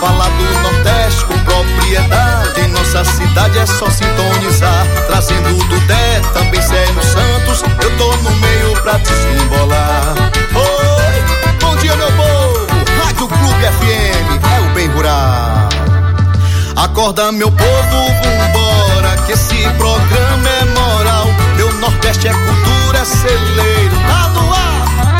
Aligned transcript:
falar 0.00 0.30
do 0.30 0.60
Nordeste 0.62 1.24
com 1.26 1.38
propriedade, 1.40 2.60
em 2.62 2.68
nossa 2.68 3.04
cidade 3.04 3.58
é 3.58 3.66
só 3.66 3.88
sintonizar. 3.90 4.86
Trazendo 5.06 5.62
do 5.68 5.80
Dé, 5.80 6.20
também 6.32 6.62
Célio 6.62 7.02
Santos, 7.02 7.62
eu 7.82 7.96
tô 7.98 8.16
no 8.16 8.30
meio 8.36 8.72
pra 8.82 8.94
desembolar. 8.94 10.14
Oi, 10.54 11.54
bom 11.60 11.76
dia 11.76 11.94
meu 11.96 12.10
povo, 12.12 12.66
Rádio 13.04 13.28
Clube 13.28 13.64
FM, 13.78 14.42
é 14.42 14.60
o 14.60 14.74
bem 14.74 14.88
rural. 14.88 15.68
Acorda 16.76 17.30
meu 17.30 17.52
povo, 17.52 17.96
vambora, 18.22 19.16
que 19.26 19.32
esse 19.32 19.68
programa 19.76 20.48
é 20.48 20.64
moral. 20.64 21.26
Meu 21.56 21.70
Nordeste 21.74 22.26
é 22.26 22.32
cultura, 22.32 22.98
é 23.00 23.04
celeiro, 23.04 23.96
tá 24.08 24.28
no 24.30 24.54
ar, 24.54 25.18
o 25.18 25.19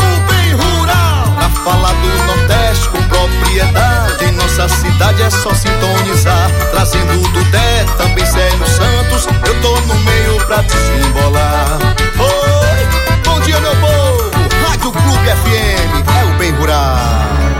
falar 1.65 1.93
do 1.93 2.09
Nordeste 2.27 2.89
com 2.89 3.03
propriedade, 3.05 4.31
nossa 4.33 4.69
cidade 4.69 5.23
é 5.23 5.31
só 5.31 5.53
sintonizar. 5.55 6.51
Trazendo 6.71 7.29
do 7.29 7.45
Dé, 7.51 7.85
também 7.97 8.25
Célio 8.27 8.67
Santos, 8.67 9.27
eu 9.47 9.61
tô 9.61 9.81
no 9.83 9.95
meio 10.01 10.37
pra 10.47 10.63
desembolar. 10.63 11.79
Oi, 12.19 13.21
bom 13.25 13.41
dia 13.41 13.61
meu 13.61 13.77
povo, 13.77 14.31
Rádio 14.67 14.93
Clube 14.93 15.29
FM, 15.29 16.09
é 16.21 16.25
o 16.25 16.39
bem 16.39 16.53
rural. 16.53 17.60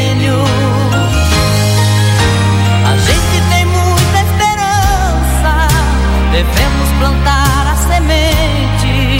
Devemos 6.31 6.89
plantar 6.97 7.67
a 7.67 7.75
semente. 7.75 9.19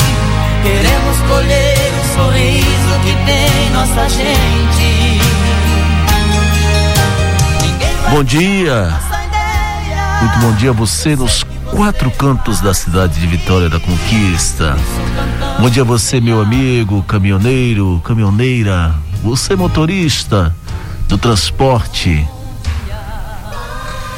Queremos 0.63 1.17
colher 1.27 1.91
o 1.99 2.15
sorriso 2.15 2.99
que 3.03 3.13
tem 3.25 3.69
nossa 3.71 4.09
gente. 4.09 5.21
Bom 8.09 8.23
dia. 8.23 8.93
Muito 10.21 10.39
bom 10.39 10.53
dia 10.53 10.69
a 10.69 10.73
você 10.73 11.15
nos 11.15 11.43
quatro 11.71 12.11
cantos 12.11 12.61
da 12.61 12.73
cidade 12.73 13.19
de 13.19 13.27
Vitória 13.27 13.69
da 13.69 13.79
Conquista. 13.79 14.77
Bom 15.59 15.69
dia 15.69 15.83
a 15.83 15.85
você, 15.85 16.21
meu 16.21 16.41
amigo, 16.41 17.03
caminhoneiro, 17.03 18.01
caminhoneira, 18.05 18.93
você 19.23 19.55
motorista 19.55 20.55
do 21.07 21.17
transporte 21.17 22.25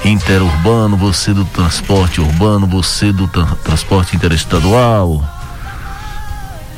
interurbano, 0.04 0.98
você 0.98 1.34
do 1.34 1.46
transporte 1.46 2.20
urbano, 2.20 2.68
você 2.68 3.12
do 3.12 3.28
tra- 3.28 3.56
transporte 3.64 4.16
interestadual. 4.16 5.24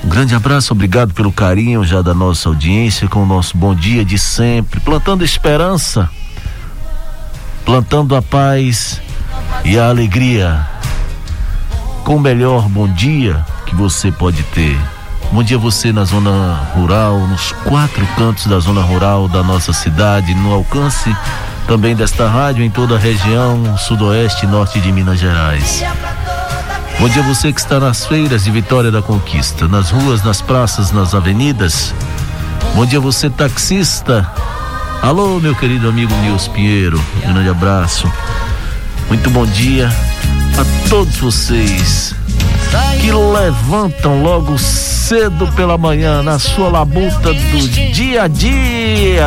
Um 0.03 0.07
grande 0.07 0.35
abraço, 0.35 0.71
obrigado 0.71 1.13
pelo 1.13 1.31
carinho 1.31 1.83
já 1.83 2.01
da 2.01 2.13
nossa 2.13 2.47
audiência 2.47 3.07
com 3.07 3.23
o 3.23 3.25
nosso 3.25 3.57
bom 3.57 3.73
dia 3.73 4.05
de 4.05 4.19
sempre, 4.19 4.79
plantando 4.79 5.23
esperança, 5.23 6.09
plantando 7.65 8.15
a 8.15 8.21
paz 8.21 9.01
e 9.63 9.79
a 9.79 9.89
alegria 9.89 10.65
com 12.03 12.17
o 12.17 12.19
melhor 12.19 12.69
bom 12.69 12.87
dia 12.87 13.43
que 13.65 13.75
você 13.75 14.11
pode 14.11 14.43
ter. 14.43 14.79
Bom 15.31 15.41
dia 15.41 15.57
você 15.57 15.91
na 15.91 16.03
zona 16.03 16.53
rural, 16.75 17.17
nos 17.27 17.51
quatro 17.51 18.05
cantos 18.15 18.45
da 18.45 18.59
zona 18.59 18.81
rural 18.81 19.27
da 19.27 19.41
nossa 19.41 19.73
cidade, 19.73 20.35
no 20.35 20.53
alcance 20.53 21.15
também 21.67 21.95
desta 21.95 22.27
rádio 22.27 22.63
em 22.63 22.69
toda 22.69 22.95
a 22.95 22.99
região 22.99 23.77
sudoeste 23.77 24.45
e 24.45 24.47
norte 24.47 24.79
de 24.79 24.91
Minas 24.91 25.19
Gerais. 25.19 25.83
Bom 26.99 27.09
dia 27.09 27.23
você 27.23 27.51
que 27.51 27.59
está 27.59 27.79
nas 27.79 28.05
feiras 28.05 28.43
de 28.43 28.51
Vitória 28.51 28.91
da 28.91 29.01
Conquista, 29.01 29.67
nas 29.67 29.89
ruas, 29.89 30.23
nas 30.23 30.41
praças, 30.41 30.91
nas 30.91 31.13
avenidas. 31.13 31.93
Bom 32.73 32.85
dia 32.85 32.99
você 32.99 33.29
taxista. 33.29 34.29
Alô, 35.01 35.39
meu 35.39 35.55
querido 35.55 35.89
amigo 35.89 36.13
Nils 36.21 36.47
Pinheiro, 36.47 37.03
um 37.17 37.33
grande 37.33 37.49
abraço. 37.49 38.11
Muito 39.07 39.29
bom 39.29 39.45
dia 39.45 39.89
a 40.57 40.89
todos 40.89 41.17
vocês 41.17 42.15
que 43.01 43.11
levantam 43.11 44.23
logo 44.23 44.57
cedo 44.57 45.47
pela 45.53 45.77
manhã 45.77 46.23
na 46.23 46.39
sua 46.39 46.69
labuta 46.69 47.33
do 47.33 47.67
dia 47.67 48.23
a 48.23 48.27
dia. 48.27 49.25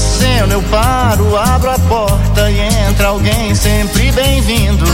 Aceno 0.00 0.54
eu 0.54 0.62
paro, 0.62 1.36
abro 1.36 1.70
a 1.70 1.78
porta 1.78 2.50
e 2.50 2.58
entra 2.88 3.08
alguém 3.08 3.54
sempre 3.54 4.10
bem-vindo. 4.12 4.86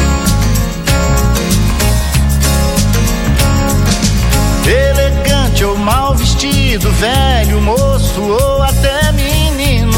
Elegante 4.67 5.65
ou 5.65 5.79
mal 5.79 6.13
vestido, 6.17 6.91
velho, 6.91 7.61
moço 7.61 8.21
ou 8.21 8.61
até 8.61 9.13
menino. 9.13 9.93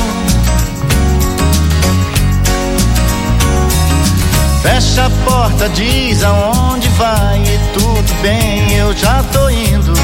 Fecha 4.60 5.06
a 5.06 5.10
porta, 5.24 5.70
diz 5.70 6.22
aonde 6.22 6.86
vai 6.90 7.42
e 7.44 7.58
tudo 7.72 8.20
bem, 8.20 8.74
eu 8.74 8.94
já 8.94 9.22
tô 9.32 9.48
indo. 9.48 9.94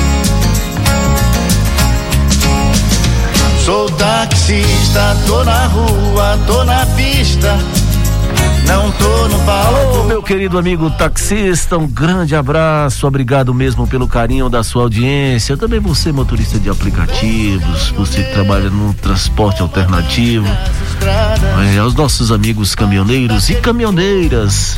Sou 3.65 3.89
taxista, 3.89 5.17
tô 5.27 5.43
na 5.43 5.67
rua, 5.69 6.39
tô 6.47 6.65
na 6.65 6.85
pista, 6.85 7.59
não 8.67 8.93
tô 8.93 9.29
no 9.29 9.39
palco. 9.43 10.05
meu 10.05 10.23
querido 10.23 10.59
amigo 10.59 10.91
taxista, 10.91 11.79
um 11.79 11.87
grande 11.87 12.37
abraço, 12.37 13.07
obrigado 13.07 13.55
mesmo 13.55 13.87
pelo 13.87 14.07
carinho 14.07 14.51
da 14.51 14.63
sua 14.63 14.83
audiência. 14.83 15.57
Também 15.57 15.81
você, 15.81 16.13
motorista 16.13 16.59
de 16.59 16.69
aplicativos, 16.69 17.89
você 17.97 18.23
que 18.23 18.35
trabalha 18.35 18.69
no 18.69 18.93
transporte 18.93 19.63
alternativo. 19.63 20.47
É, 21.75 21.79
aos 21.79 21.95
nossos 21.95 22.31
amigos 22.31 22.75
caminhoneiros 22.75 23.49
e 23.49 23.55
caminhoneiras 23.55 24.77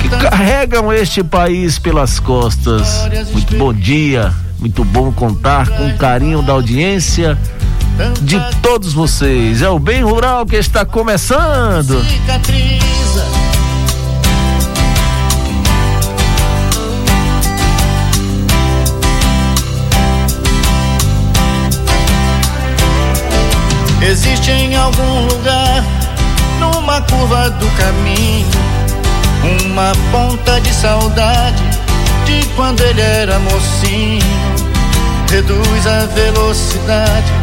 que 0.00 0.08
carregam 0.08 0.90
este 0.90 1.22
país 1.22 1.78
pelas 1.78 2.18
costas. 2.18 3.06
Muito 3.32 3.54
bom 3.54 3.70
dia, 3.70 4.32
muito 4.58 4.82
bom 4.82 5.12
contar 5.12 5.68
com 5.68 5.88
o 5.88 5.98
carinho 5.98 6.40
da 6.40 6.54
audiência 6.54 7.38
de 8.22 8.38
todos 8.62 8.92
vocês. 8.92 9.62
É 9.62 9.68
o 9.68 9.78
Bem 9.78 10.02
Rural 10.02 10.46
que 10.46 10.56
está 10.56 10.84
começando. 10.84 12.04
Cicatriza. 12.04 12.82
Existe 24.02 24.50
em 24.50 24.74
algum 24.74 25.26
lugar, 25.26 25.84
numa 26.58 27.00
curva 27.02 27.50
do 27.50 27.66
caminho, 27.76 28.46
uma 29.64 29.92
ponta 30.10 30.60
de 30.60 30.74
saudade 30.74 31.62
de 32.26 32.44
quando 32.56 32.80
ele 32.80 33.00
era 33.00 33.38
mocinho. 33.38 34.22
Reduz 35.30 35.86
a 35.86 36.06
velocidade 36.06 37.41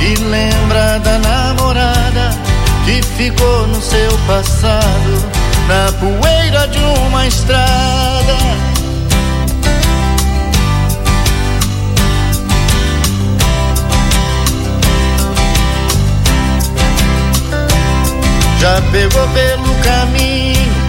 e 0.00 0.14
lembra 0.16 0.98
da 1.00 1.18
namorada 1.18 2.30
que 2.84 3.02
ficou 3.02 3.66
no 3.66 3.80
seu 3.80 4.18
passado, 4.26 5.24
na 5.68 5.92
poeira 5.92 6.68
de 6.68 6.78
uma 6.78 7.26
estrada. 7.26 8.36
Já 18.60 18.80
pegou 18.90 19.28
pelo 19.28 19.74
caminho 19.82 20.84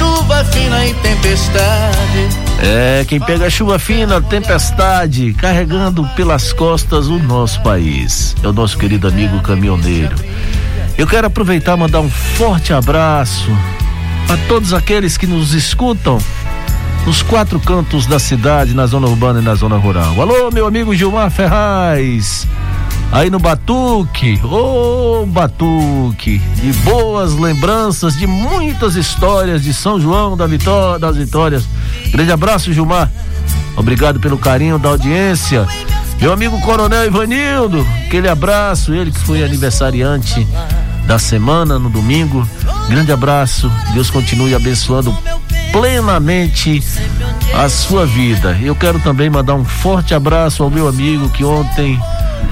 chuva 0.00 0.42
fina 0.44 0.86
e 0.86 0.94
tempestade 0.94 2.39
é, 2.62 3.04
quem 3.06 3.18
pega 3.18 3.48
chuva 3.48 3.78
fina, 3.78 4.20
tempestade, 4.20 5.32
carregando 5.34 6.06
pelas 6.14 6.52
costas 6.52 7.08
o 7.08 7.18
nosso 7.18 7.62
país. 7.62 8.36
É 8.42 8.48
o 8.48 8.52
nosso 8.52 8.76
querido 8.76 9.08
amigo 9.08 9.40
caminhoneiro. 9.40 10.14
Eu 10.98 11.06
quero 11.06 11.26
aproveitar 11.26 11.76
e 11.76 11.80
mandar 11.80 12.00
um 12.00 12.10
forte 12.10 12.72
abraço 12.72 13.50
a 14.28 14.36
todos 14.48 14.74
aqueles 14.74 15.16
que 15.16 15.26
nos 15.26 15.54
escutam 15.54 16.18
nos 17.06 17.22
quatro 17.22 17.58
cantos 17.58 18.06
da 18.06 18.18
cidade, 18.18 18.74
na 18.74 18.86
zona 18.86 19.06
urbana 19.06 19.40
e 19.40 19.42
na 19.42 19.54
zona 19.54 19.76
rural. 19.76 20.20
Alô, 20.20 20.50
meu 20.52 20.66
amigo 20.66 20.94
Gilmar 20.94 21.30
Ferraz 21.30 22.46
aí 23.12 23.30
no 23.30 23.38
Batuque, 23.38 24.40
ô 24.44 25.22
oh, 25.22 25.26
Batuque, 25.26 26.38
de 26.38 26.72
boas 26.84 27.34
lembranças 27.34 28.16
de 28.16 28.26
muitas 28.26 28.96
histórias 28.96 29.62
de 29.62 29.74
São 29.74 30.00
João 30.00 30.36
da 30.36 30.46
Vitória, 30.46 30.98
das 30.98 31.16
Vitórias. 31.16 31.64
Grande 32.12 32.32
abraço, 32.32 32.72
Gilmar. 32.72 33.10
Obrigado 33.76 34.20
pelo 34.20 34.38
carinho 34.38 34.78
da 34.78 34.90
audiência. 34.90 35.66
Meu 36.20 36.32
amigo 36.32 36.60
Coronel 36.60 37.06
Ivanildo, 37.06 37.86
aquele 38.06 38.28
abraço, 38.28 38.92
ele 38.92 39.10
que 39.10 39.20
foi 39.20 39.42
aniversariante 39.42 40.46
da 41.06 41.18
semana 41.18 41.78
no 41.78 41.88
domingo. 41.88 42.46
Grande 42.88 43.10
abraço. 43.10 43.70
Deus 43.94 44.10
continue 44.10 44.54
abençoando 44.54 45.16
plenamente 45.72 46.82
a 47.54 47.68
sua 47.68 48.04
vida. 48.06 48.58
Eu 48.62 48.74
quero 48.74 48.98
também 49.00 49.30
mandar 49.30 49.54
um 49.54 49.64
forte 49.64 50.14
abraço 50.14 50.62
ao 50.62 50.70
meu 50.70 50.86
amigo 50.86 51.28
que 51.30 51.44
ontem 51.44 51.98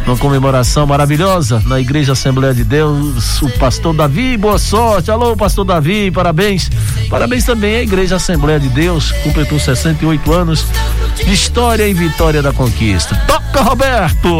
uma 0.06 0.16
comemoração 0.16 0.86
maravilhosa 0.86 1.62
na 1.66 1.78
Igreja 1.78 2.12
Assembleia 2.12 2.54
de 2.54 2.64
Deus, 2.64 3.42
o 3.42 3.50
pastor 3.58 3.94
Davi, 3.94 4.36
boa 4.36 4.58
sorte. 4.58 5.10
Alô, 5.10 5.36
pastor 5.36 5.64
Davi, 5.64 6.10
parabéns. 6.10 6.70
Parabéns 7.10 7.44
também 7.44 7.76
à 7.76 7.82
Igreja 7.82 8.16
Assembleia 8.16 8.58
de 8.58 8.68
Deus, 8.68 9.12
completou 9.22 9.58
68 9.58 10.32
anos 10.32 10.66
de 11.16 11.32
história 11.32 11.86
e 11.86 11.94
vitória 11.94 12.42
da 12.42 12.52
conquista. 12.52 13.14
Toca, 13.26 13.62
Roberto! 13.62 14.38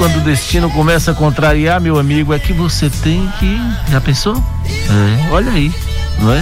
Quando 0.00 0.16
o 0.16 0.20
destino 0.22 0.70
começa 0.70 1.10
a 1.10 1.14
contrariar, 1.14 1.78
meu 1.78 1.98
amigo, 1.98 2.32
é 2.32 2.38
que 2.38 2.54
você 2.54 2.88
tem 2.88 3.30
que. 3.38 3.60
Já 3.90 4.00
pensou? 4.00 4.34
É, 4.64 5.30
olha 5.30 5.52
aí, 5.52 5.70
não 6.18 6.32
é? 6.32 6.38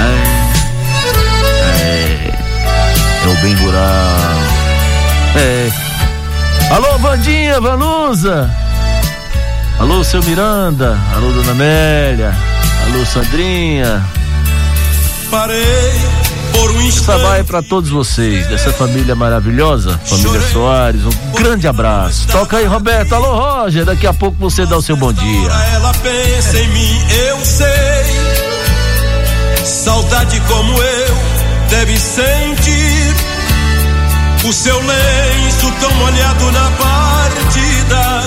É. 0.00 0.32
É, 1.76 2.30
é 3.22 3.28
o 3.28 3.34
bem 3.42 3.54
rural. 3.56 4.38
É. 5.36 5.70
Alô, 6.72 6.96
Vandinha, 6.96 7.60
Vanusa. 7.60 8.50
Alô, 9.78 10.02
seu 10.02 10.22
Miranda. 10.22 10.98
Alô, 11.14 11.32
dona 11.32 11.52
Amélia. 11.52 12.34
Alô, 12.86 13.04
Sandrinha. 13.04 14.02
Parei 15.30 16.11
Essa 17.12 17.18
vai 17.18 17.42
para 17.42 17.60
todos 17.60 17.90
vocês, 17.90 18.46
dessa 18.46 18.72
família 18.72 19.14
maravilhosa, 19.14 20.00
família 20.04 20.40
Soares, 20.52 21.02
um 21.04 21.32
grande 21.32 21.66
abraço. 21.66 22.28
Toca 22.28 22.58
aí, 22.58 22.64
Roberto. 22.64 23.14
Alô, 23.14 23.34
Roger, 23.34 23.84
daqui 23.84 24.06
a 24.06 24.14
pouco 24.14 24.36
você 24.38 24.64
dá 24.64 24.76
o 24.76 24.82
seu 24.82 24.96
bom 24.96 25.12
dia. 25.12 25.50
Ela 25.74 25.92
pensa 25.94 26.58
em 26.58 26.68
mim, 26.68 26.98
eu 27.28 27.44
sei. 27.44 27.66
Saudade 29.64 30.40
como 30.48 30.72
eu 30.80 31.16
deve 31.68 31.98
sentir. 31.98 33.14
O 34.44 34.52
seu 34.52 34.76
lenço 34.76 35.72
tão 35.80 35.90
molhado 35.94 36.52
na 36.52 36.70
partida. 36.70 38.22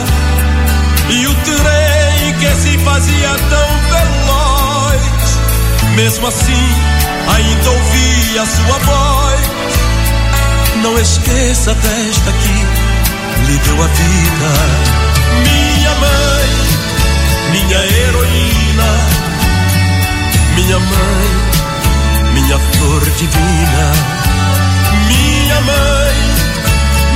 E 1.09 1.27
o 1.27 1.35
trem 1.35 2.33
que 2.39 2.55
se 2.61 2.77
fazia 2.79 3.29
tão 3.49 3.69
veloz. 3.89 5.01
Mesmo 5.95 6.27
assim, 6.27 6.69
ainda 7.33 7.69
ouvi 7.71 8.39
a 8.39 8.45
sua 8.45 8.77
voz. 8.79 9.41
Não 10.81 10.99
esqueça 10.99 11.73
desta 11.73 12.31
que 12.31 13.45
lhe 13.47 13.57
deu 13.59 13.83
a 13.83 13.87
vida. 13.87 14.51
Minha 15.43 15.93
mãe, 15.95 16.47
minha 17.51 17.85
heroína. 17.85 19.25
Minha 20.55 20.79
mãe, 20.79 22.33
minha 22.33 22.59
flor 22.59 23.01
divina. 23.17 23.91
Minha 25.07 25.61
mãe, 25.61 26.15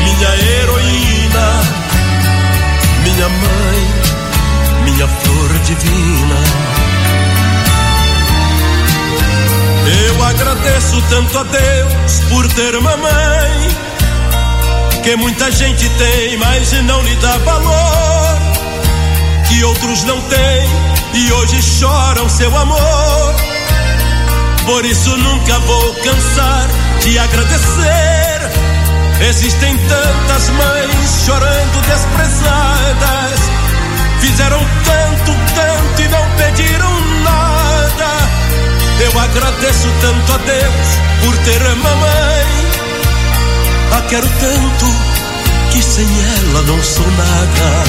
minha 0.04 0.36
heroína. 0.36 1.80
Minha 3.04 3.30
mãe, 3.30 4.84
minha 4.84 5.08
flor 5.08 5.60
divina. 5.64 6.79
Eu 9.90 10.24
agradeço 10.24 11.02
tanto 11.10 11.38
a 11.40 11.44
Deus 11.44 12.20
por 12.30 12.48
ter 12.54 12.76
uma 12.76 12.96
mãe 12.98 13.70
que 15.04 15.16
muita 15.16 15.52
gente 15.52 15.90
tem, 15.90 16.38
mas 16.38 16.72
não 16.84 17.02
lhe 17.02 17.16
dá 17.16 17.38
valor. 17.40 18.40
Que 19.48 19.64
outros 19.64 20.04
não 20.04 20.22
têm 20.22 20.70
e 21.14 21.32
hoje 21.32 21.62
choram 21.62 22.30
seu 22.30 22.56
amor. 22.56 23.36
Por 24.66 24.86
isso 24.86 25.18
nunca 25.18 25.58
vou 25.60 25.94
cansar 25.96 26.70
de 27.02 27.18
agradecer. 27.18 28.30
Existem 29.28 29.76
tantas 29.76 30.50
mães 30.50 31.26
chorando 31.26 31.82
desprezadas. 31.88 33.40
Fizeram 34.22 34.60
tanto, 34.86 35.32
tanto 35.56 36.02
e 36.02 36.08
não 36.10 36.30
pediram 36.38 37.02
nada. 37.24 37.59
Eu 39.02 39.20
agradeço 39.20 39.88
tanto 40.02 40.34
a 40.34 40.38
Deus 40.38 40.88
por 41.24 41.38
ter 41.46 41.62
mamãe. 41.76 42.50
A 43.98 44.02
quero 44.10 44.28
tanto 44.28 44.86
que 45.72 45.82
sem 45.82 46.06
ela 46.06 46.62
não 46.64 46.84
sou 46.84 47.08
nada. 47.12 47.84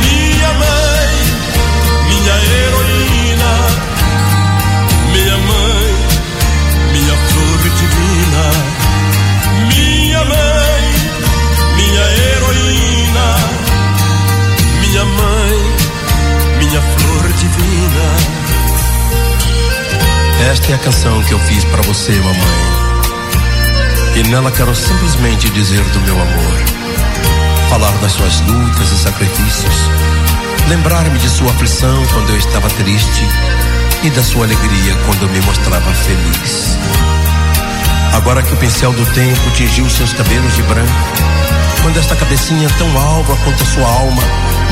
Minha 0.00 0.52
mãe, 0.52 1.08
minha 2.08 2.36
heroína, 2.44 3.52
minha 5.12 5.36
mãe, 5.38 5.85
É 20.68 20.74
a 20.74 20.78
canção 20.78 21.22
que 21.22 21.32
eu 21.32 21.38
fiz 21.38 21.62
para 21.66 21.80
você, 21.82 22.10
mamãe. 22.10 22.36
E 24.16 24.22
nela 24.24 24.50
quero 24.50 24.74
simplesmente 24.74 25.48
dizer 25.50 25.82
do 25.90 26.00
meu 26.00 26.20
amor. 26.20 26.54
Falar 27.70 27.92
das 27.98 28.10
suas 28.10 28.40
lutas 28.40 28.90
e 28.90 28.98
sacrifícios. 28.98 29.74
Lembrar-me 30.68 31.20
de 31.20 31.28
sua 31.28 31.52
aflição 31.52 32.04
quando 32.12 32.30
eu 32.30 32.36
estava 32.36 32.68
triste 32.70 33.22
e 34.02 34.10
da 34.10 34.24
sua 34.24 34.44
alegria 34.44 34.96
quando 35.06 35.22
eu 35.22 35.28
me 35.28 35.40
mostrava 35.42 35.94
feliz. 35.94 36.76
Agora 38.12 38.42
que 38.42 38.52
o 38.52 38.56
pincel 38.56 38.92
do 38.92 39.06
tempo 39.14 39.50
tingiu 39.52 39.88
seus 39.88 40.12
cabelos 40.14 40.52
de 40.56 40.62
branco, 40.64 40.92
quando 41.82 41.96
esta 41.98 42.16
cabecinha 42.16 42.68
tão 42.76 42.88
alva 42.98 43.36
quanto 43.44 43.62
a 43.62 43.66
sua 43.66 43.86
alma 43.86 44.22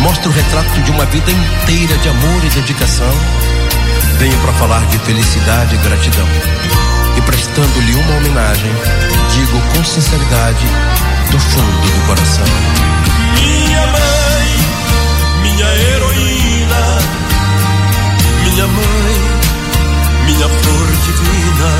mostra 0.00 0.28
o 0.28 0.32
retrato 0.32 0.80
de 0.80 0.90
uma 0.90 1.06
vida 1.06 1.30
inteira 1.30 1.96
de 1.98 2.08
amor 2.08 2.44
e 2.44 2.48
dedicação, 2.48 3.14
Venho 4.18 4.38
para 4.40 4.52
falar 4.54 4.86
de 4.86 4.98
felicidade 5.00 5.74
e 5.74 5.78
gratidão. 5.78 6.26
E 7.16 7.22
prestando-lhe 7.22 7.94
uma 7.94 8.16
homenagem, 8.16 8.70
digo 9.32 9.60
com 9.72 9.84
sinceridade, 9.84 10.66
do 11.30 11.38
fundo 11.38 11.80
do 11.80 12.06
coração. 12.06 12.46
Minha 13.34 13.86
mãe, 13.86 14.46
minha 15.42 15.66
heroína, 15.66 16.98
minha 18.44 18.66
mãe, 18.66 19.16
minha 20.26 20.48
flor 20.48 20.86
divina. 21.04 21.70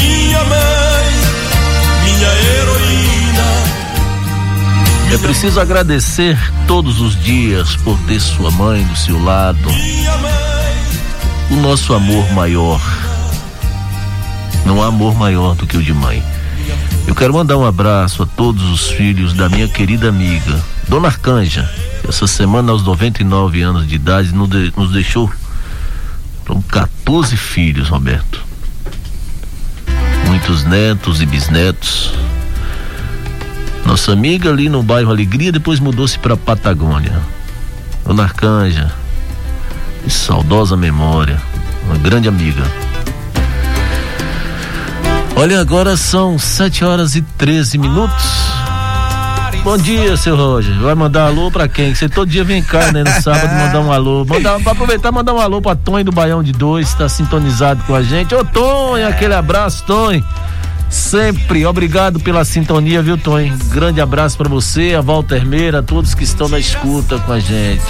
Minha 0.00 0.44
mãe, 0.44 1.10
minha 2.04 2.28
heroína. 2.28 3.08
É 5.14 5.18
preciso 5.18 5.58
agradecer 5.58 6.38
todos 6.66 7.00
os 7.00 7.18
dias 7.22 7.76
por 7.76 7.98
ter 8.00 8.20
sua 8.20 8.50
mãe 8.50 8.84
do 8.84 8.96
seu 8.96 9.22
lado. 9.22 9.68
O 11.50 11.56
nosso 11.56 11.94
amor 11.94 12.30
maior. 12.32 12.80
Não 14.66 14.82
há 14.82 14.86
amor 14.86 15.14
maior 15.14 15.54
do 15.54 15.66
que 15.66 15.76
o 15.76 15.82
de 15.82 15.94
mãe. 15.94 16.22
Eu 17.06 17.14
quero 17.14 17.32
mandar 17.32 17.56
um 17.56 17.64
abraço 17.64 18.22
a 18.22 18.26
todos 18.26 18.62
os 18.64 18.90
filhos 18.90 19.32
da 19.32 19.48
minha 19.48 19.66
querida 19.66 20.10
amiga, 20.10 20.62
Dona 20.88 21.08
Arcanja. 21.08 21.68
Essa 22.06 22.26
semana, 22.26 22.72
aos 22.72 22.84
99 22.84 23.62
anos 23.62 23.86
de 23.86 23.94
idade, 23.94 24.34
nos 24.34 24.92
deixou 24.92 25.30
com 26.46 26.60
14 26.60 27.36
filhos, 27.36 27.88
Roberto. 27.88 28.44
Muitos 30.26 30.64
netos 30.64 31.22
e 31.22 31.26
bisnetos. 31.26 32.12
Nossa 33.86 34.12
amiga 34.12 34.50
ali 34.50 34.68
no 34.68 34.82
bairro 34.82 35.10
Alegria 35.10 35.50
depois 35.50 35.80
mudou-se 35.80 36.18
para 36.18 36.36
Patagônia. 36.36 37.18
Dona 38.04 38.24
Arcanja, 38.24 38.92
de 40.08 40.14
saudosa 40.14 40.74
memória, 40.74 41.38
uma 41.84 41.98
grande 41.98 42.28
amiga. 42.28 42.62
Olha, 45.36 45.60
agora 45.60 45.98
são 45.98 46.38
7 46.38 46.82
horas 46.82 47.14
e 47.14 47.20
13 47.20 47.76
minutos. 47.76 48.24
Bom 49.62 49.76
dia, 49.76 50.16
seu 50.16 50.34
Roger. 50.34 50.74
Vai 50.80 50.94
mandar 50.94 51.26
alô 51.26 51.50
pra 51.50 51.68
quem? 51.68 51.94
Você 51.94 52.08
todo 52.08 52.30
dia 52.30 52.42
vem 52.42 52.62
cá, 52.62 52.90
né? 52.90 53.04
No 53.04 53.10
sábado 53.20 53.54
mandar 53.54 53.80
um 53.80 53.92
alô. 53.92 54.24
Mandar, 54.24 54.58
pra 54.60 54.72
aproveitar 54.72 55.12
mandar 55.12 55.34
um 55.34 55.40
alô 55.40 55.60
pra 55.60 55.76
Tonho 55.76 56.06
do 56.06 56.12
Baião 56.12 56.42
de 56.42 56.52
Dois, 56.52 56.94
tá 56.94 57.06
sintonizado 57.06 57.84
com 57.84 57.94
a 57.94 58.02
gente. 58.02 58.34
Ô 58.34 58.42
Tonho, 58.42 59.06
aquele 59.06 59.34
abraço, 59.34 59.84
Tonho. 59.84 60.24
Sempre, 60.88 61.66
obrigado 61.66 62.18
pela 62.18 62.46
sintonia, 62.46 63.02
viu, 63.02 63.18
Tonho? 63.18 63.54
Grande 63.66 64.00
abraço 64.00 64.38
para 64.38 64.48
você, 64.48 64.94
a 64.96 65.02
Walter 65.02 65.44
Meira, 65.44 65.80
a 65.80 65.82
todos 65.82 66.14
que 66.14 66.24
estão 66.24 66.48
na 66.48 66.58
escuta 66.58 67.18
com 67.18 67.32
a 67.32 67.38
gente. 67.38 67.82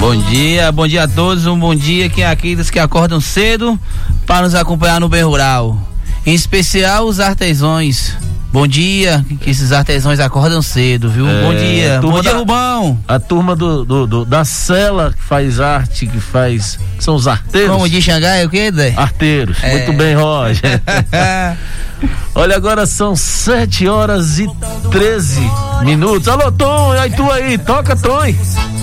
Bom 0.00 0.16
dia, 0.16 0.72
bom 0.72 0.88
dia 0.88 1.02
a 1.02 1.08
todos. 1.08 1.44
Um 1.44 1.58
bom 1.58 1.74
dia 1.74 2.08
que 2.08 2.22
é 2.22 2.26
aqueles 2.26 2.70
que 2.70 2.78
acordam 2.78 3.20
cedo 3.20 3.78
para 4.26 4.46
nos 4.46 4.54
acompanhar 4.54 4.98
no 4.98 5.10
bem 5.10 5.22
rural. 5.22 5.78
Em 6.24 6.32
especial 6.32 7.06
os 7.06 7.20
artesãos. 7.20 8.16
Bom 8.52 8.66
dia, 8.66 9.24
que 9.40 9.48
esses 9.48 9.70
artesãos 9.70 10.18
acordam 10.18 10.60
cedo, 10.60 11.08
viu? 11.08 11.28
É, 11.28 11.42
Bom 11.42 11.54
dia, 11.54 12.00
bom 12.00 12.20
dia, 12.20 12.32
da, 12.32 12.38
Rubão. 12.38 12.98
A 13.06 13.20
turma 13.20 13.54
do, 13.54 13.84
do, 13.84 14.06
do, 14.08 14.24
da 14.24 14.44
cela 14.44 15.12
que 15.12 15.22
faz 15.22 15.60
arte, 15.60 16.04
que 16.06 16.18
faz. 16.18 16.76
São 16.98 17.14
os 17.14 17.28
arteiros. 17.28 17.70
Como 17.70 17.88
de 17.88 18.02
Xangai, 18.02 18.44
o 18.44 18.50
que, 18.50 18.72
Dé? 18.72 18.92
Arteiros. 18.96 19.56
É. 19.62 19.74
Muito 19.74 19.92
bem, 19.92 20.14
Roger. 20.16 20.82
Olha, 22.34 22.56
agora 22.56 22.86
são 22.86 23.14
7 23.14 23.86
horas 23.86 24.40
e 24.40 24.50
13 24.90 25.40
minutos. 25.84 26.26
Alô, 26.26 26.50
Tom, 26.50 26.92
aí 26.92 27.10
tu 27.10 27.30
aí, 27.30 27.56
toca, 27.56 27.94
Tom. 27.94 28.20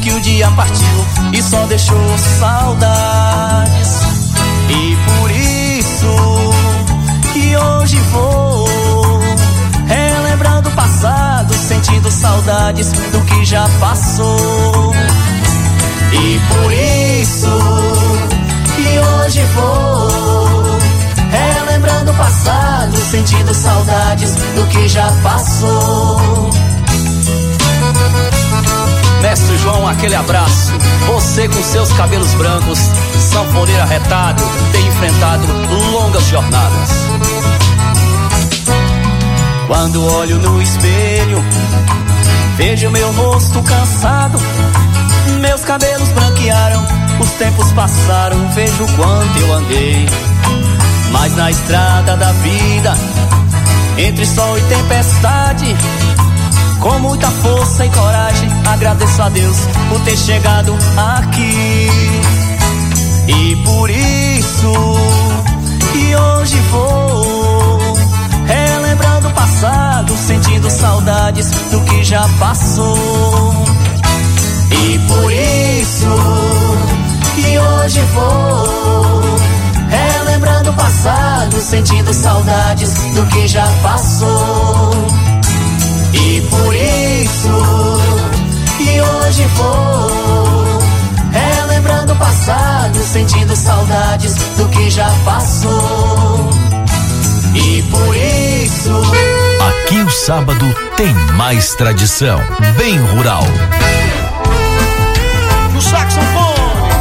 Que 0.01 0.11
o 0.11 0.21
dia 0.21 0.49
partiu 0.51 1.05
e 1.33 1.41
só 1.41 1.65
deixou 1.65 2.17
saudades. 2.39 3.16
Sentindo 12.07 12.11
saudades 12.11 12.91
do 13.11 13.21
que 13.25 13.45
já 13.45 13.67
passou. 13.79 14.93
E 16.11 16.39
por 16.53 16.73
isso 16.73 17.49
que 18.75 18.99
hoje 18.99 19.43
vou 19.53 20.77
relembrando 21.29 22.11
o 22.11 22.15
passado, 22.15 22.95
sentindo 22.97 23.53
saudades 23.53 24.35
do 24.35 24.67
que 24.67 24.87
já 24.87 25.11
passou. 25.21 26.49
Mestre 29.21 29.57
João, 29.57 29.87
aquele 29.87 30.15
abraço. 30.15 30.71
Você 31.07 31.47
com 31.47 31.63
seus 31.63 31.91
cabelos 31.93 32.33
brancos, 32.35 32.79
sanfoneiro 33.19 33.81
arretado, 33.81 34.43
tem 34.71 34.87
enfrentado 34.87 35.45
longas 35.91 36.25
jornadas. 36.27 37.56
Quando 39.67 40.01
olho 40.15 40.37
no 40.37 40.61
espelho, 40.61 41.43
vejo 42.55 42.89
meu 42.89 43.11
rosto 43.11 43.61
cansado. 43.63 44.39
Meus 45.41 45.61
cabelos 45.65 46.07
branquearam, 46.09 46.83
os 47.19 47.29
tempos 47.31 47.71
passaram, 47.73 48.47
vejo 48.51 48.85
quanto 48.95 49.39
eu 49.39 49.53
andei. 49.53 50.05
Mas 51.11 51.35
na 51.35 51.51
estrada 51.51 52.15
da 52.15 52.31
vida, 52.31 52.97
entre 53.97 54.25
sol 54.25 54.57
e 54.57 54.61
tempestade, 54.61 55.75
com 56.79 56.99
muita 56.99 57.29
força 57.29 57.85
e 57.85 57.89
coragem, 57.89 58.49
agradeço 58.65 59.21
a 59.21 59.27
Deus 59.27 59.57
por 59.89 59.99
ter 60.01 60.15
chegado 60.15 60.73
aqui. 61.17 61.89
E 63.27 63.55
por 63.65 63.89
isso 63.89 64.73
que 65.91 66.15
hoje 66.15 66.57
vou 66.71 67.86
relembrando 69.27 69.29
o 69.29 69.33
passado, 69.33 70.17
sentindo 70.17 70.69
saudades 70.69 71.49
do 71.71 71.81
que 71.81 72.03
já 72.03 72.27
passou. 72.39 73.53
E 74.71 74.99
por 74.99 75.31
isso 75.31 76.07
que 77.35 77.59
hoje 77.59 78.01
vou 78.13 79.37
relembrando 79.89 80.69
o 80.69 80.73
passado, 80.73 81.59
sentindo 81.59 82.13
saudades 82.13 82.93
do 83.13 83.25
que 83.27 83.47
já 83.47 83.67
passou. 83.81 84.91
E 86.13 86.41
por 86.49 86.73
isso 86.75 87.99
que 88.77 89.01
hoje 89.01 89.45
vou 89.55 90.79
relembrando 91.31 92.13
o 92.13 92.15
passado, 92.15 92.97
sentindo 93.03 93.55
saudades 93.55 94.35
do 94.57 94.67
que 94.69 94.89
já 94.89 95.11
passou. 95.25 96.76
E 97.57 97.81
por 97.83 98.15
isso. 98.15 98.91
Aqui 99.69 100.01
o 100.01 100.09
sábado 100.09 100.65
tem 100.95 101.13
mais 101.35 101.73
tradição. 101.75 102.39
Bem 102.77 102.97
rural. 102.97 103.43
No 105.73 105.81
saxofone, 105.81 106.93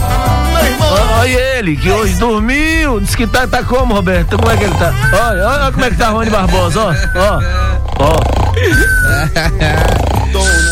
meu 0.54 0.64
irmão. 0.66 1.18
Olha 1.20 1.28
ele, 1.58 1.76
que 1.76 1.90
hoje 1.90 2.14
dormiu. 2.14 3.00
Diz 3.00 3.14
que 3.14 3.26
tá, 3.26 3.46
tá 3.46 3.62
como, 3.62 3.94
Roberto? 3.94 4.36
Como 4.38 4.50
é 4.50 4.56
que 4.56 4.64
ele 4.64 4.74
tá? 4.74 4.92
Olha, 5.28 5.46
olha 5.48 5.72
como 5.72 5.84
é 5.84 5.90
que 5.90 5.96
tá 5.96 6.08
Rony 6.08 6.30
Barbosa, 6.30 6.80
ó. 6.80 6.92
Ó, 7.18 7.40
ó. 8.04 8.16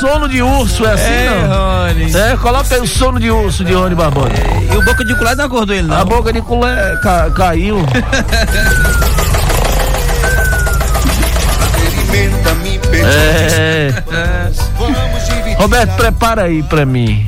Sono 0.00 0.28
de 0.28 0.42
urso, 0.42 0.84
é 0.84 0.92
assim, 0.92 1.04
É, 1.04 1.46
não? 1.48 1.86
Rony. 1.86 2.16
É, 2.16 2.36
coloca 2.36 2.74
aí 2.74 2.80
o 2.80 2.86
sono 2.86 3.18
de 3.18 3.30
urso 3.30 3.64
de 3.64 3.72
Rony 3.72 3.94
Barbosa. 3.94 4.32
E 4.72 4.76
o 4.76 4.82
boca 4.84 5.04
de 5.04 5.14
culé 5.16 5.34
não 5.34 5.46
acordou 5.46 5.74
ele, 5.74 5.86
não. 5.88 5.96
A 5.98 6.04
boca 6.04 6.32
de 6.32 6.42
culé 6.42 6.96
ca- 7.02 7.30
caiu. 7.30 7.78
É. 13.06 14.02
Roberto, 15.58 15.96
prepara 15.96 16.42
aí 16.42 16.62
pra 16.62 16.84
mim. 16.84 17.26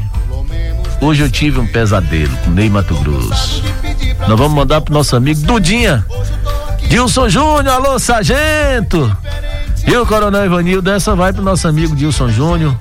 Hoje 1.01 1.23
eu 1.23 1.31
tive 1.31 1.61
um 1.61 1.67
pesadelo 1.67 2.35
com 2.45 2.51
Ney 2.51 2.71
Mato 2.71 2.95
Grosso. 2.97 3.63
Nós 4.27 4.39
vamos 4.39 4.53
mandar 4.53 4.81
pro 4.81 4.95
nosso 4.95 5.15
amigo 5.15 5.41
Dudinha. 5.43 6.05
Dilson 6.89 7.29
Júnior, 7.29 7.69
alô, 7.69 7.99
sargento. 7.99 9.15
E 9.87 9.97
o 9.97 10.07
Coronel 10.07 10.47
Ivanildo, 10.47 10.91
essa 10.91 11.15
vai 11.15 11.33
pro 11.33 11.43
nosso 11.43 11.69
amigo 11.69 11.95
Dilson 11.95 12.29
Júnior. 12.29 12.75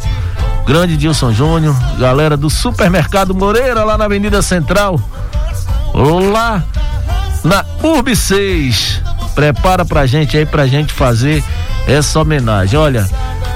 Grande 0.66 0.98
Dilson 0.98 1.32
Júnior, 1.32 1.76
galera 2.00 2.36
do 2.36 2.50
Supermercado 2.50 3.36
Moreira, 3.36 3.84
lá 3.84 3.98
na 3.98 4.06
Avenida 4.06 4.42
Central. 4.42 5.00
Lá 5.94 6.64
na 7.44 7.64
Urb 7.84 8.16
6. 8.16 9.02
Prepara 9.36 9.86
pra 9.86 10.06
gente 10.06 10.38
aí, 10.38 10.46
pra 10.46 10.66
gente 10.66 10.94
fazer 10.94 11.44
essa 11.88 12.20
homenagem. 12.20 12.78
Olha, 12.78 13.08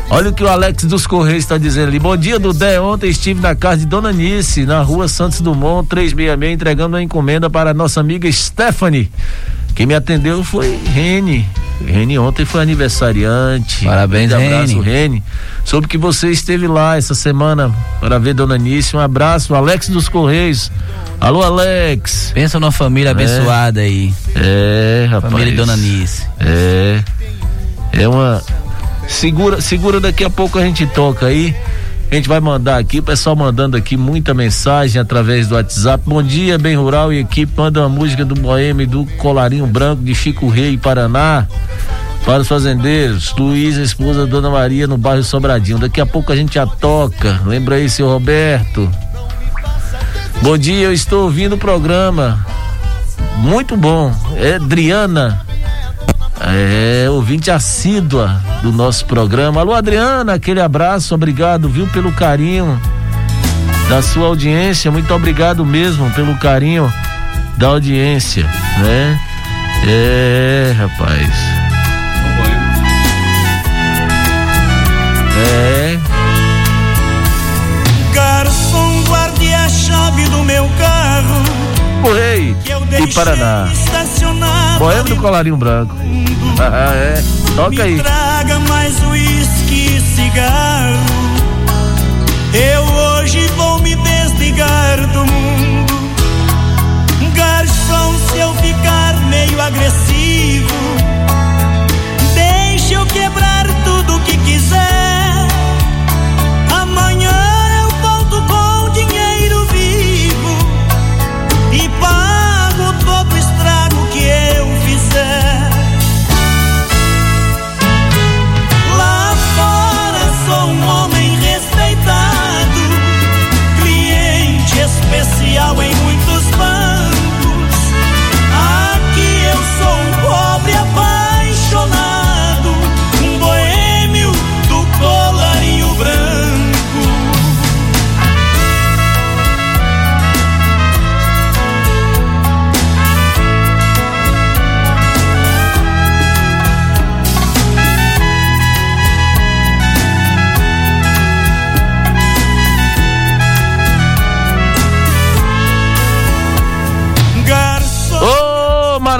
olha 0.09 0.29
o 0.29 0.33
que 0.33 0.43
o 0.43 0.47
Alex 0.47 0.83
dos 0.83 1.05
Correios 1.07 1.43
está 1.43 1.57
dizendo 1.57 1.89
ali. 1.89 1.99
Bom 1.99 2.15
dia, 2.15 2.39
Dudé. 2.39 2.79
Ontem 2.79 3.09
estive 3.09 3.41
na 3.41 3.55
casa 3.55 3.77
de 3.77 3.85
Dona 3.85 4.11
Nice, 4.11 4.65
na 4.65 4.81
rua 4.81 5.07
Santos 5.07 5.41
Dumont, 5.41 5.87
366, 5.87 6.53
entregando 6.53 6.95
uma 6.95 7.03
encomenda 7.03 7.49
para 7.49 7.71
a 7.71 7.73
nossa 7.73 7.99
amiga 7.99 8.31
Stephanie. 8.31 9.11
Quem 9.75 9.85
me 9.85 9.95
atendeu 9.95 10.43
foi 10.43 10.77
Rene. 10.93 11.47
Rene 11.85 12.19
ontem 12.19 12.43
foi 12.43 12.61
aniversariante. 12.61 13.85
Parabéns, 13.85 14.29
Grande 14.29 14.45
abraço, 14.53 14.79
Rene. 14.81 15.15
Rene. 15.15 15.23
Soube 15.63 15.87
que 15.87 15.97
você 15.97 16.29
esteve 16.29 16.67
lá 16.67 16.97
essa 16.97 17.15
semana 17.15 17.73
para 18.01 18.19
ver 18.19 18.33
Dona 18.33 18.57
Nice. 18.57 18.93
Um 18.95 18.99
abraço, 18.99 19.55
Alex 19.55 19.87
dos 19.87 20.09
Correios. 20.09 20.69
Alô, 21.21 21.41
Alex. 21.41 22.31
Pensa 22.33 22.59
numa 22.59 22.71
família 22.71 23.11
abençoada 23.11 23.79
aí. 23.79 24.13
É, 24.35 25.07
rapaz. 25.09 25.31
Família 25.31 25.55
Dona 25.55 25.77
Nice. 25.77 26.23
É. 26.39 27.01
É 27.93 28.07
uma. 28.07 28.41
Segura, 29.07 29.59
segura 29.59 29.99
daqui 29.99 30.23
a 30.23 30.29
pouco 30.29 30.59
a 30.59 30.61
gente 30.63 30.85
toca 30.87 31.25
aí. 31.25 31.55
A 32.11 32.15
gente 32.15 32.27
vai 32.27 32.39
mandar 32.39 32.77
aqui, 32.77 32.99
o 32.99 33.03
pessoal 33.03 33.35
mandando 33.35 33.77
aqui 33.77 33.95
muita 33.95 34.33
mensagem 34.33 34.99
através 34.99 35.47
do 35.47 35.53
WhatsApp. 35.53 36.03
Bom 36.07 36.23
dia, 36.23 36.57
bem 36.57 36.75
rural 36.75 37.13
e 37.13 37.19
equipe. 37.19 37.53
Manda 37.55 37.81
uma 37.81 37.89
música 37.89 38.25
do 38.25 38.33
Boêmio 38.33 38.87
do 38.87 39.05
Colarinho 39.17 39.67
Branco 39.67 40.03
de 40.03 40.15
Chico 40.15 40.47
Rei, 40.47 40.75
Paraná. 40.75 41.47
Para 42.25 42.41
os 42.41 42.47
fazendeiros, 42.47 43.33
Luiz, 43.37 43.77
a 43.77 43.83
esposa 43.83 44.25
Dona 44.25 44.49
Maria, 44.49 44.87
no 44.87 44.97
bairro 44.97 45.23
Sobradinho. 45.23 45.77
Daqui 45.77 46.01
a 46.01 46.05
pouco 46.05 46.31
a 46.31 46.35
gente 46.35 46.55
já 46.55 46.65
toca. 46.65 47.41
Lembra 47.45 47.75
aí, 47.75 47.87
seu 47.87 48.07
Roberto? 48.07 48.89
Bom 50.41 50.57
dia, 50.57 50.85
eu 50.85 50.93
estou 50.93 51.25
ouvindo 51.25 51.55
o 51.55 51.59
programa. 51.59 52.43
Muito 53.37 53.77
bom. 53.77 54.11
É 54.35 54.55
Adriana. 54.55 55.45
É, 56.41 57.09
ouvinte 57.09 57.51
assídua 57.51 58.41
do 58.63 58.71
nosso 58.71 59.05
programa. 59.05 59.61
Alô, 59.61 59.73
Adriana, 59.73 60.33
aquele 60.33 60.61
abraço, 60.61 61.13
obrigado, 61.13 61.67
viu, 61.67 61.85
pelo 61.87 62.11
carinho 62.13 62.79
da 63.89 64.01
sua 64.01 64.27
audiência. 64.27 64.89
Muito 64.89 65.13
obrigado 65.13 65.65
mesmo 65.65 66.09
pelo 66.11 66.37
carinho 66.37 66.91
da 67.57 67.67
audiência, 67.67 68.45
né? 68.77 69.19
É, 69.87 70.73
rapaz. 70.77 71.29
É, 75.41 75.97
Garçom, 78.13 79.03
guarde 79.07 79.53
a 79.53 79.69
chave 79.69 80.27
do 80.29 80.43
meu 80.43 80.69
carro. 80.77 81.58
Que 82.63 82.71
eu 82.71 82.81
e 83.03 83.13
Paraná. 83.13 83.67
Boêmio 84.77 85.03
do 85.03 85.15
Colarinho 85.17 85.57
Branco. 85.57 85.95
Ah, 86.59 86.93
é. 86.95 87.23
Toca 87.55 87.83
aí. 87.83 87.95
Me 87.95 88.01
traga 88.01 88.59
mais 88.59 89.03
uísque 89.03 89.97
e 89.97 90.01
cigarro. 90.15 90.99
Eu 92.53 92.83
hoje 92.83 93.45
vou 93.55 93.79
me 93.81 93.95
desligar 93.95 95.07
do 95.07 95.25
mundo. 95.25 95.93
Garçom, 97.35 98.19
se 98.31 98.39
eu 98.39 98.53
ficar 98.55 99.15
meio 99.29 99.61
agressivo, 99.61 100.18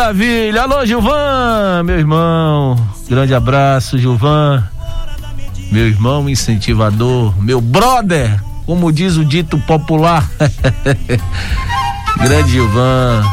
maravilha! 0.10 0.64
Alô, 0.64 0.86
Gilvan, 0.86 1.84
meu 1.84 2.00
irmão. 2.00 2.76
Grande 3.08 3.34
abraço, 3.34 3.98
Gilvan. 3.98 4.64
Meu 5.72 5.88
irmão 5.88 6.28
incentivador, 6.28 7.34
meu 7.40 7.62
brother, 7.62 8.42
como 8.66 8.92
diz 8.92 9.18
o 9.18 9.26
dito 9.26 9.58
popular. 9.60 10.28
Grande 12.18 12.52
Gilvan. 12.52 13.24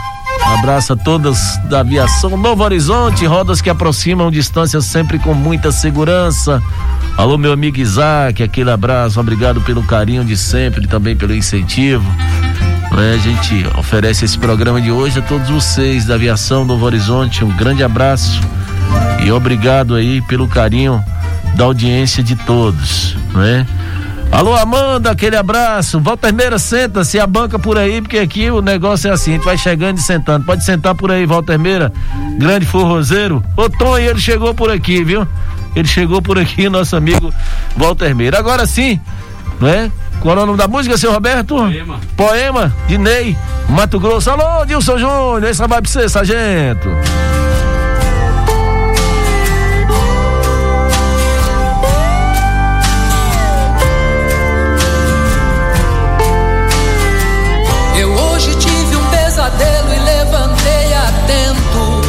Um 0.47 0.55
abraço 0.59 0.93
a 0.93 0.97
todas 0.97 1.57
da 1.65 1.81
aviação 1.81 2.37
Novo 2.37 2.63
Horizonte, 2.63 3.27
rodas 3.27 3.61
que 3.61 3.71
aproximam 3.71 4.31
distâncias 4.31 4.85
sempre 4.85 5.19
com 5.19 5.33
muita 5.33 5.73
segurança. 5.73 6.63
Alô, 7.17 7.39
meu 7.39 7.53
amigo 7.53 7.79
Isaac, 7.79 8.43
aquele 8.43 8.71
abraço, 8.71 9.19
obrigado 9.19 9.61
pelo 9.63 9.83
carinho 9.83 10.25
de 10.25 10.37
sempre 10.37 10.87
também 10.87 11.17
pelo 11.17 11.35
incentivo. 11.35 12.07
Né, 12.93 13.15
A 13.15 13.19
gente 13.19 13.67
oferece 13.79 14.25
esse 14.25 14.39
programa 14.39 14.81
de 14.81 14.91
hoje 14.91 15.19
a 15.19 15.23
todos 15.23 15.49
vocês 15.49 16.05
da 16.05 16.15
aviação 16.15 16.65
Novo 16.65 16.85
Horizonte. 16.85 17.45
Um 17.45 17.55
grande 17.57 17.83
abraço 17.83 18.41
e 19.25 19.31
obrigado 19.31 19.95
aí 19.95 20.21
pelo 20.23 20.49
carinho 20.49 21.03
da 21.57 21.65
audiência 21.65 22.23
de 22.23 22.37
todos, 22.37 23.17
né? 23.35 23.67
Alô, 24.31 24.55
Amanda, 24.55 25.11
aquele 25.11 25.37
abraço. 25.37 26.01
Walter 26.01 26.33
Meira, 26.33 26.59
senta-se, 26.59 27.19
a 27.19 27.27
banca 27.27 27.59
por 27.59 27.79
aí, 27.79 28.03
porque 28.03 28.19
aqui 28.19 28.51
o 28.51 28.61
negócio 28.61 29.09
é 29.09 29.13
assim, 29.13 29.33
a 29.33 29.35
gente 29.37 29.45
vai 29.45 29.57
chegando 29.57 29.99
e 29.99 30.03
sentando. 30.03 30.45
Pode 30.45 30.65
sentar 30.65 30.95
por 30.95 31.11
aí, 31.11 31.25
Walter 31.25 31.59
Meira, 31.59 31.93
grande 32.39 32.67
forrozeiro. 32.67 33.43
Ô, 33.57 33.69
Tom, 33.71 33.97
ele 33.97 34.19
chegou 34.19 34.53
por 34.53 34.71
aqui, 34.71 35.03
viu? 35.05 35.27
Ele 35.75 35.89
chegou 35.89 36.21
por 36.21 36.39
aqui, 36.39 36.69
nosso 36.71 36.97
amigo 36.97 37.33
Walter 37.77 38.15
Meira. 38.15 38.39
Agora 38.39 38.67
sim, 38.67 39.01
não 39.61 39.69
é? 39.69 39.91
Qual 40.27 40.37
é 40.37 40.43
o 40.43 40.47
nome 40.47 40.59
da 40.59 40.67
música, 40.67 40.99
seu 40.99 41.13
Roberto? 41.13 41.55
Poema. 41.55 42.01
Poema, 42.17 42.77
de 42.89 42.99
Ney, 42.99 43.39
Mato 43.69 44.01
Grosso. 44.01 44.29
Alô, 44.29 44.67
Dilson 44.67 44.99
Júnior, 44.99 45.45
essa 45.45 45.69
vai 45.69 45.81
pra 45.81 45.89
você, 45.89 46.09
sargento. 46.09 46.89
Eu 57.97 58.13
hoje 58.13 58.53
tive 58.57 58.97
um 58.97 59.05
pesadelo 59.11 59.95
e 59.95 59.99
levantei 60.01 60.93
atento, 60.93 62.01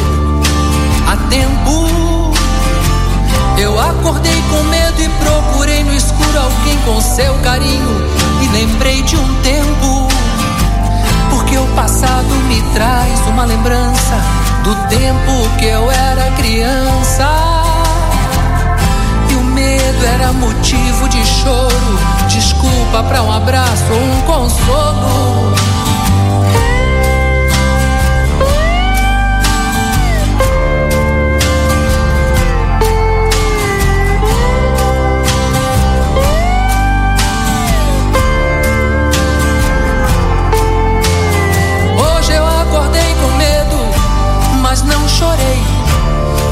a 1.06 1.16
tempo. 1.30 2.32
Eu 3.62 3.78
acordei 3.78 4.42
com 4.50 4.64
medo 4.64 5.02
e 5.02 5.08
procurei 5.24 5.84
no 5.84 5.94
escuro 5.94 6.36
alguém 6.36 6.76
com 6.78 7.00
seu 7.00 7.32
carinho 7.44 7.97
lembrei 8.52 9.02
de 9.02 9.16
um 9.16 9.42
tempo. 9.42 10.08
Porque 11.30 11.56
o 11.56 11.66
passado 11.74 12.28
me 12.48 12.60
traz 12.74 13.20
uma 13.26 13.44
lembrança 13.44 14.14
do 14.64 14.74
tempo 14.88 15.56
que 15.58 15.66
eu 15.66 15.90
era 15.90 16.30
criança. 16.32 17.28
E 19.30 19.34
o 19.34 19.44
medo 19.44 20.06
era 20.06 20.32
motivo 20.32 21.08
de 21.08 21.24
choro, 21.24 21.98
desculpa 22.28 23.02
para 23.04 23.22
um 23.22 23.32
abraço 23.32 23.84
ou 23.92 24.00
um 24.00 24.20
consolo. 24.22 25.54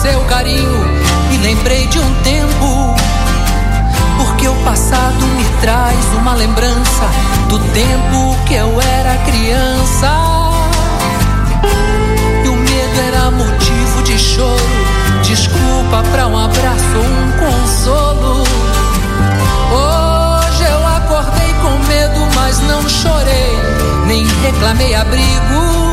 seu 0.00 0.20
carinho 0.22 0.84
e 1.30 1.36
lembrei 1.38 1.86
de 1.88 1.98
um 1.98 2.14
tempo. 2.22 2.94
Porque 4.16 4.48
o 4.48 4.54
passado 4.64 5.26
me 5.36 5.44
traz 5.60 5.98
uma 6.18 6.34
lembrança 6.34 7.04
do 7.48 7.58
tempo 7.58 8.36
que 8.46 8.54
eu 8.54 8.80
era 8.80 9.16
criança. 9.24 10.10
E 12.44 12.48
o 12.48 12.56
medo 12.56 13.00
era 13.08 13.30
motivo 13.30 14.02
de 14.02 14.18
choro, 14.18 14.64
desculpa 15.22 16.02
pra 16.10 16.26
um 16.26 16.38
abraço 16.38 16.96
ou 16.96 17.04
um 17.04 17.32
consolo. 17.32 18.44
Hoje 19.72 20.64
eu 20.64 20.86
acordei 20.86 21.52
com 21.60 21.86
medo, 21.88 22.26
mas 22.34 22.58
não 22.60 22.88
chorei, 22.88 23.58
nem 24.06 24.26
reclamei 24.42 24.94
abrigo. 24.94 25.89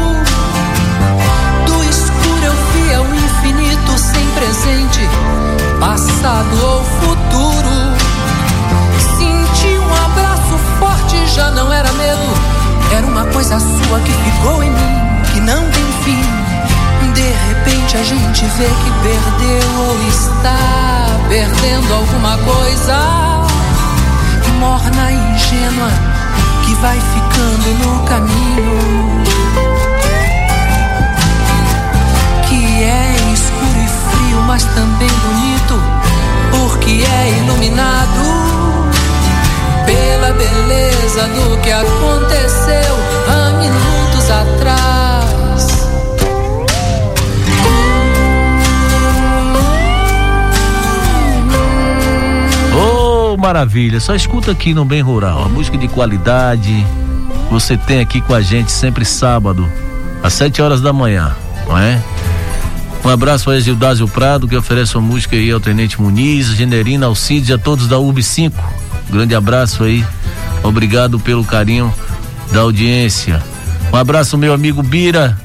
Passado 6.17 6.65
ou 6.65 6.84
futuro. 6.84 7.95
Senti 9.17 9.77
um 9.77 10.06
abraço 10.06 10.58
forte, 10.80 11.27
já 11.27 11.51
não 11.51 11.71
era 11.71 11.91
medo, 11.93 12.34
era 12.91 13.06
uma 13.06 13.25
coisa 13.25 13.60
sua 13.60 13.99
que 13.99 14.12
ficou 14.12 14.63
em 14.63 14.69
mim, 14.69 15.01
que 15.32 15.39
não 15.41 15.62
tem 15.69 15.86
fim. 16.03 17.13
De 17.13 17.21
repente 17.21 17.97
a 17.97 18.03
gente 18.03 18.45
vê 18.58 18.65
que 18.65 18.91
perdeu 19.03 19.80
ou 19.80 20.08
está 20.08 20.58
perdendo 21.30 21.93
alguma 21.93 22.38
coisa 22.38 23.45
morna 24.60 25.12
e 25.12 25.36
ingênua 25.36 25.89
que 26.65 26.73
vai 26.75 26.99
ficando 26.99 27.86
no 27.86 28.03
caminho. 28.06 29.23
Que 32.47 32.84
é 32.84 33.15
escuro 33.34 33.80
e 33.80 33.88
frio, 33.88 34.41
mas 34.47 34.63
também 34.63 35.10
bonito, 35.10 36.07
porque 36.58 37.04
é 37.04 37.38
iluminado 37.39 38.22
pela 39.86 40.32
beleza 40.34 41.28
do 41.28 41.62
que 41.62 41.72
aconteceu 41.72 42.96
há 43.28 43.52
minutos 43.58 44.32
atrás. 44.32 45.88
Ô, 52.76 53.38
maravilha, 53.38 54.00
só 54.00 54.15
escuta 54.15 54.52
aqui 54.52 54.74
no 54.74 54.84
Bem 54.84 55.02
Rural, 55.02 55.43
a 55.43 55.50
música 55.50 55.78
de 55.78 55.88
qualidade. 55.88 56.86
Você 57.52 57.78
tem 57.78 58.00
aqui 58.00 58.20
com 58.20 58.34
a 58.34 58.41
gente 58.41 58.72
sempre 58.72 59.06
sábado, 59.06 59.72
às 60.24 60.34
7 60.34 60.62
horas 60.62 60.82
da 60.82 60.91
manhã, 60.91 61.36
não 61.65 61.78
é? 61.78 62.02
Um 63.08 63.10
abraço 63.10 63.46
para 63.46 63.58
Gildásio 63.58 64.06
Prado, 64.06 64.50
que 64.50 64.56
oferece 64.58 64.98
uma 64.98 65.08
música 65.08 65.34
aí 65.34 65.50
ao 65.50 65.62
Tenente 65.62 66.00
Muniz, 66.02 66.48
Generina 66.48 67.06
Alcides 67.06 67.52
a 67.52 67.58
todos 67.58 67.88
da 67.88 67.98
UB 67.98 68.22
5. 68.22 68.62
Grande 69.10 69.34
abraço 69.34 69.86
aí. 69.86 70.06
Obrigado 70.62 71.17
pelo 71.17 71.46
carinho 71.46 71.93
da 72.52 72.60
audiência. 72.60 73.41
Um 73.93 73.96
abraço, 73.96 74.38
meu 74.38 74.54
amigo 74.54 74.84
Bira. 74.84 75.38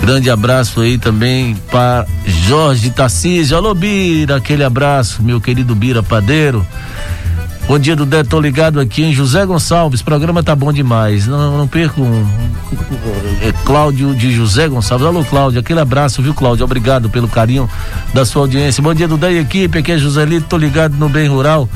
Grande 0.00 0.30
abraço 0.30 0.82
aí 0.82 0.98
também 0.98 1.56
para 1.68 2.06
Jorge 2.24 2.90
Tarcísio. 2.90 3.56
Alô, 3.56 3.74
Bira, 3.74 4.36
aquele 4.36 4.62
abraço, 4.62 5.20
meu 5.20 5.40
querido 5.40 5.74
Bira 5.74 6.00
Padeiro. 6.00 6.64
Bom 7.66 7.78
dia 7.78 7.96
do 7.96 8.04
Dé, 8.04 8.22
tô 8.22 8.38
ligado 8.38 8.78
aqui 8.78 9.02
em 9.02 9.12
José 9.14 9.46
Gonçalves, 9.46 10.02
programa 10.02 10.42
tá 10.42 10.54
bom 10.54 10.70
demais. 10.70 11.26
Não, 11.26 11.56
não 11.56 11.66
perco 11.66 12.02
um, 12.02 12.26
é 13.40 13.52
Cláudio 13.64 14.14
de 14.14 14.30
José 14.30 14.68
Gonçalves. 14.68 15.06
Alô, 15.06 15.24
Cláudio, 15.24 15.60
aquele 15.60 15.80
abraço, 15.80 16.20
viu, 16.20 16.34
Cláudio? 16.34 16.62
Obrigado 16.62 17.08
pelo 17.08 17.26
carinho 17.26 17.68
da 18.12 18.26
sua 18.26 18.42
audiência. 18.42 18.82
Bom 18.82 18.92
dia 18.92 19.08
do 19.08 19.16
Dé 19.16 19.32
e 19.32 19.38
equipe, 19.38 19.78
aqui 19.78 19.92
é 19.92 19.98
Joselito, 19.98 20.46
tô 20.46 20.58
ligado 20.58 20.94
no 20.96 21.08
Bem 21.08 21.26
Rural. 21.26 21.66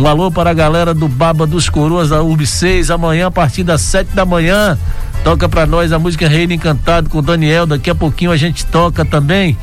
Um 0.00 0.08
alô 0.08 0.32
para 0.32 0.50
a 0.50 0.54
galera 0.54 0.92
do 0.92 1.06
Baba 1.06 1.46
dos 1.46 1.68
Coroas 1.68 2.08
da 2.08 2.20
UB 2.20 2.44
6, 2.44 2.90
amanhã 2.90 3.28
a 3.28 3.30
partir 3.30 3.62
das 3.62 3.82
sete 3.82 4.16
da 4.16 4.24
manhã. 4.24 4.76
Toca 5.22 5.48
pra 5.48 5.64
nós 5.64 5.92
a 5.92 5.98
música 5.98 6.28
Reino 6.28 6.54
Encantado 6.54 7.08
com 7.08 7.18
o 7.18 7.22
Daniel. 7.22 7.66
Daqui 7.66 7.88
a 7.88 7.94
pouquinho 7.94 8.32
a 8.32 8.36
gente 8.36 8.66
toca 8.66 9.04
também. 9.04 9.56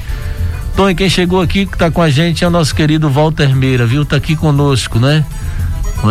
Tony, 0.78 0.96
quem 0.96 1.10
chegou 1.10 1.42
aqui 1.42 1.66
que 1.66 1.78
tá 1.78 1.92
com 1.92 2.02
a 2.02 2.10
gente 2.10 2.44
é 2.44 2.48
o 2.48 2.50
nosso 2.50 2.74
querido 2.74 3.10
Walter 3.10 3.54
Meira, 3.56 3.86
viu? 3.86 4.04
Tá 4.04 4.16
aqui 4.16 4.36
conosco, 4.36 4.98
né? 4.98 5.24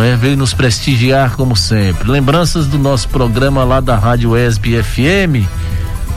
É? 0.01 0.15
Veio 0.15 0.35
nos 0.35 0.53
prestigiar 0.53 1.35
como 1.35 1.55
sempre. 1.55 2.09
Lembranças 2.09 2.65
do 2.67 2.79
nosso 2.79 3.07
programa 3.09 3.63
lá 3.63 3.79
da 3.79 3.95
Rádio 3.95 4.35
ESB 4.35 4.81
FM. 4.81 5.47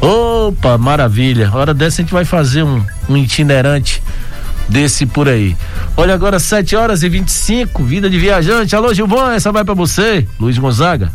Opa, 0.00 0.78
maravilha. 0.78 1.50
Hora 1.52 1.74
dessa 1.74 2.00
a 2.00 2.02
gente 2.02 2.12
vai 2.12 2.24
fazer 2.24 2.62
um, 2.62 2.82
um 3.08 3.16
itinerante 3.16 4.02
desse 4.68 5.06
por 5.06 5.28
aí. 5.28 5.56
Olha 5.96 6.14
agora, 6.14 6.38
7 6.38 6.76
horas 6.76 7.02
e 7.02 7.08
25, 7.08 7.82
vida 7.84 8.10
de 8.10 8.18
viajante. 8.18 8.74
Alô, 8.74 8.92
Gilvão, 8.92 9.30
essa 9.30 9.52
vai 9.52 9.64
pra 9.64 9.74
você, 9.74 10.26
Luiz 10.38 10.58
Gonzaga. 10.58 11.10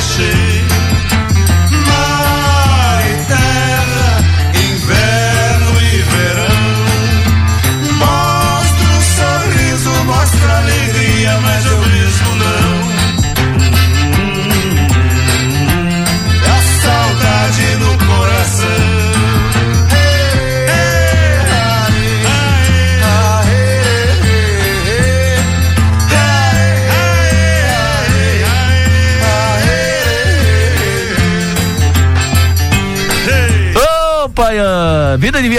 Que 0.00 0.22
lá 0.22 0.49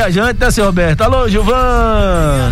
viajante, 0.02 0.40
né, 0.40 0.50
seu 0.50 0.66
Roberto? 0.66 1.02
Alô, 1.02 1.28
Gilvan! 1.30 2.52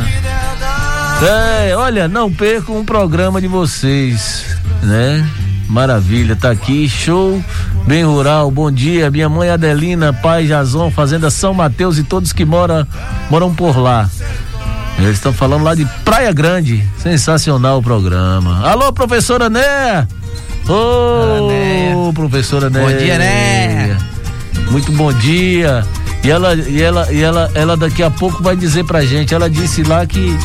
É, 1.22 1.76
olha, 1.76 2.08
não 2.08 2.32
perca 2.32 2.72
um 2.72 2.86
programa 2.86 3.42
de 3.42 3.48
vocês, 3.48 4.46
né? 4.84 5.28
Maravilha, 5.68 6.36
tá 6.36 6.52
aqui, 6.52 6.88
show, 6.88 7.44
bem 7.88 8.04
rural, 8.04 8.52
bom 8.52 8.72
dia, 8.72 9.10
minha 9.10 9.28
mãe 9.28 9.50
Adelina, 9.50 10.14
pai 10.14 10.46
Jazon, 10.46 10.92
Fazenda 10.92 11.32
São 11.32 11.54
Mateus 11.54 11.98
e 11.98 12.04
todos 12.04 12.32
que 12.32 12.46
moram, 12.46 12.86
moram 13.32 13.54
por 13.54 13.78
lá. 13.78 14.08
Eles 15.00 15.16
estão 15.16 15.34
falando 15.34 15.64
lá 15.64 15.74
de 15.74 15.86
Praia 16.06 16.32
Grande, 16.32 16.88
sensacional 16.98 17.80
o 17.80 17.84
programa. 17.84 18.68
Alô, 18.68 18.94
professora 18.94 19.50
Né! 19.50 20.08
Ô, 20.68 22.14
professora 22.14 22.70
Né! 22.70 22.80
Bom 22.80 22.96
dia, 22.96 23.18
Né? 23.18 23.98
Muito 24.70 24.92
bom 24.92 25.12
dia. 25.12 25.84
E 26.24 26.30
ela, 26.30 26.54
e 26.54 26.82
ela, 26.82 27.12
e 27.12 27.22
ela, 27.22 27.50
ela 27.54 27.78
daqui 27.78 28.04
a 28.04 28.10
pouco 28.12 28.44
vai 28.44 28.56
dizer 28.56 28.84
pra 28.86 29.06
gente. 29.06 29.34
Ela 29.34 29.50
disse 29.50 29.84
lá 29.84 30.06
que 30.06 30.38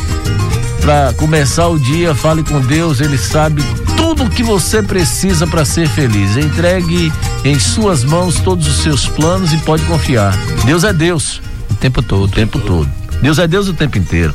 pra 0.81 1.13
começar 1.17 1.67
o 1.67 1.77
dia, 1.79 2.13
fale 2.15 2.43
com 2.43 2.61
Deus, 2.61 3.01
ele 3.01 3.17
sabe 3.17 3.61
tudo 3.97 4.23
o 4.23 4.29
que 4.29 4.43
você 4.43 4.81
precisa 4.81 5.45
para 5.47 5.65
ser 5.65 5.87
feliz. 5.89 6.37
Entregue 6.37 7.11
em 7.43 7.59
suas 7.59 8.03
mãos 8.03 8.39
todos 8.39 8.67
os 8.67 8.77
seus 8.83 9.05
planos 9.07 9.51
e 9.53 9.57
pode 9.59 9.83
confiar. 9.83 10.33
Deus 10.65 10.83
é 10.83 10.93
Deus 10.93 11.41
O 11.69 11.75
tempo 11.75 12.01
todo. 12.01 12.23
o 12.25 12.27
tempo 12.29 12.59
todo. 12.59 12.87
Deus 13.21 13.39
é 13.39 13.47
Deus 13.47 13.67
o 13.67 13.73
tempo 13.73 13.97
inteiro. 13.97 14.33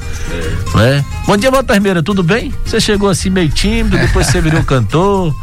Né? 0.75 1.05
Bom 1.27 1.37
dia, 1.37 1.51
Walter 1.51 1.81
Meira, 1.81 2.03
tudo 2.03 2.23
bem? 2.23 2.53
Você 2.65 2.81
chegou 2.81 3.09
assim 3.09 3.31
meio 3.31 3.49
tímido, 3.49 3.97
depois 3.97 4.27
você 4.27 4.41
virou 4.41 4.63
cantor. 4.65 5.35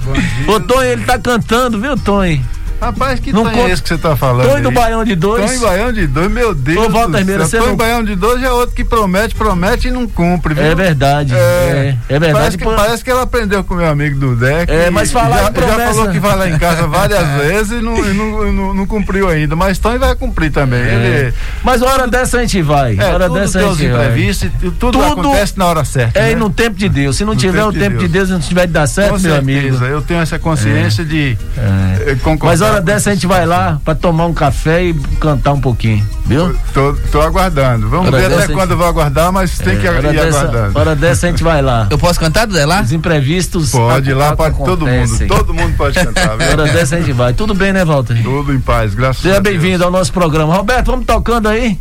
Ô, 0.47 0.59
Tonho, 0.59 0.91
ele 0.91 1.03
tá 1.05 1.17
cantando, 1.17 1.79
viu, 1.79 1.95
Tonho? 1.97 2.43
Rapaz, 2.79 3.19
que 3.19 3.33
Não 3.33 3.43
conta- 3.43 3.57
é 3.59 3.71
esse 3.71 3.81
que 3.81 3.89
você 3.89 3.97
tá 3.97 4.15
falando? 4.15 4.47
Tonho 4.49 4.63
do? 4.63 4.71
Baião 4.71 5.03
de 5.03 5.15
dois. 5.15 5.45
Tonho 5.45 5.61
Baião 5.61 5.91
de 5.91 6.05
dois, 6.07 6.31
meu 6.31 6.53
Deus. 6.53 6.85
Ô, 6.85 6.89
Walter 6.89 7.25
Meira, 7.25 7.45
você 7.45 7.57
Tonho 7.57 7.69
não- 7.71 7.75
Baião 7.77 8.03
de 8.03 8.15
dois 8.15 8.43
é 8.43 8.51
outro 8.51 8.75
que 8.75 8.83
promete, 8.83 9.33
promete 9.35 9.87
e 9.87 9.91
não 9.91 10.07
cumpre, 10.07 10.53
viu? 10.53 10.63
É 10.63 10.75
verdade. 10.75 11.33
É, 11.35 11.95
é 12.07 12.19
verdade. 12.19 12.33
Parece 12.33 12.57
que, 12.57 12.63
Pô, 12.63 12.73
parece 12.73 13.03
que 13.03 13.09
ela 13.09 13.23
aprendeu 13.23 13.63
com 13.63 13.73
meu 13.75 13.87
amigo 13.87 14.19
do 14.19 14.35
Deck. 14.35 14.71
É, 14.71 14.89
mas 14.91 15.11
falar 15.11 15.43
já, 15.43 15.49
em 15.49 15.53
promessa- 15.53 15.77
já 15.79 15.87
falou 15.93 16.09
que 16.11 16.19
vai 16.19 16.35
lá 16.37 16.49
em 16.49 16.57
casa 16.59 16.85
várias 16.87 17.27
vezes 17.41 17.71
e 17.71 17.81
não, 17.81 17.97
e 17.97 18.13
não, 18.13 18.53
não, 18.53 18.73
não 18.75 18.85
cumpriu 18.85 19.27
ainda. 19.27 19.55
Mas 19.55 19.77
Tonho 19.79 19.99
vai 19.99 20.13
cumprir 20.15 20.51
também. 20.51 20.79
Ele, 20.81 21.33
Mas 21.63 21.81
hora 21.81 22.07
dessa 22.07 22.37
a 22.37 22.41
gente 22.41 22.61
vai. 22.61 22.95
é, 22.99 23.05
hora 23.05 23.27
tudo 23.27 23.39
dessa 23.39 23.57
a 23.57 23.61
Deus 23.63 23.77
gente 23.77 23.91
vai. 23.91 24.05
imprevisto 24.05 24.45
e 24.45 24.49
tudo, 24.49 24.91
Tudo 24.91 25.03
acontece 25.03 25.57
na 25.57 25.65
hora 25.65 25.83
certa. 25.83 26.19
É 26.19 26.29
né? 26.29 26.35
no 26.35 26.49
tempo 26.49 26.75
de 26.77 26.87
Deus. 26.89 27.15
Se 27.15 27.25
não 27.25 27.33
No 27.33 27.39
tiver 27.39 27.63
o 27.65 27.73
tempo 27.73 27.97
de 27.97 28.07
Deus. 28.07 28.29
Não 28.29 28.39
tiver 28.39 28.67
de 28.67 28.73
dar 28.73 28.85
certo, 28.87 29.13
Com 29.15 29.19
meu 29.19 29.31
certeza, 29.35 29.67
amigo. 29.77 29.85
eu 29.85 30.01
tenho 30.01 30.19
essa 30.21 30.37
consciência 30.37 31.03
de 31.03 31.37
É. 31.57 32.15
concordar. 32.23 32.66
Hora 32.69 32.81
dessa 32.81 33.09
a 33.09 33.13
gente 33.13 33.25
vai 33.27 33.45
lá 33.45 33.79
pra 33.83 33.95
tomar 33.95 34.25
um 34.25 34.33
café 34.33 34.83
e 34.83 34.93
cantar 35.19 35.53
um 35.53 35.61
pouquinho, 35.61 36.05
viu? 36.25 36.55
Tô, 36.73 36.93
tô 37.11 37.21
aguardando. 37.21 37.87
Vamos 37.89 38.07
Hora 38.07 38.17
ver 38.17 38.33
até 38.33 38.43
a 38.51 38.55
quando 38.55 38.71
eu 38.71 38.77
vou 38.77 38.87
aguardar, 38.87 39.31
mas 39.31 39.57
tem 39.57 39.77
que 39.79 39.87
É, 39.87 39.91
hora, 39.91 40.09
ir 40.09 40.15
dessa, 40.15 40.39
aguardando. 40.41 40.79
hora 40.79 40.95
dessa 40.95 41.27
a 41.27 41.29
gente 41.29 41.43
vai 41.43 41.61
lá. 41.61 41.87
Eu 41.89 41.97
posso 41.97 42.19
cantar, 42.19 42.49
Zé, 42.49 42.65
lá? 42.65 42.81
Os 42.81 42.91
imprevistos. 42.91 43.71
Pode 43.71 44.09
ir 44.09 44.13
lá, 44.13 44.35
pode 44.35 44.57
todo 44.57 44.85
mundo. 44.85 45.27
Todo 45.27 45.53
mundo 45.53 45.75
pode 45.77 45.97
cantar, 45.99 46.37
viu? 46.37 46.47
Hora 46.49 46.65
dessa 46.67 46.95
a 46.95 46.99
gente 46.99 47.13
vai. 47.13 47.33
Tudo 47.33 47.53
bem, 47.53 47.71
né, 47.71 47.85
Walter? 47.85 48.21
Tudo 48.21 48.53
em 48.53 48.59
paz, 48.59 48.93
graças 48.93 49.21
Seja 49.21 49.37
a 49.37 49.39
Deus. 49.39 49.55
bem-vindo 49.57 49.83
ao 49.83 49.91
nosso 49.91 50.11
programa. 50.11 50.53
Roberto, 50.55 50.87
vamos 50.91 51.05
tocando 51.05 51.47
aí. 51.47 51.77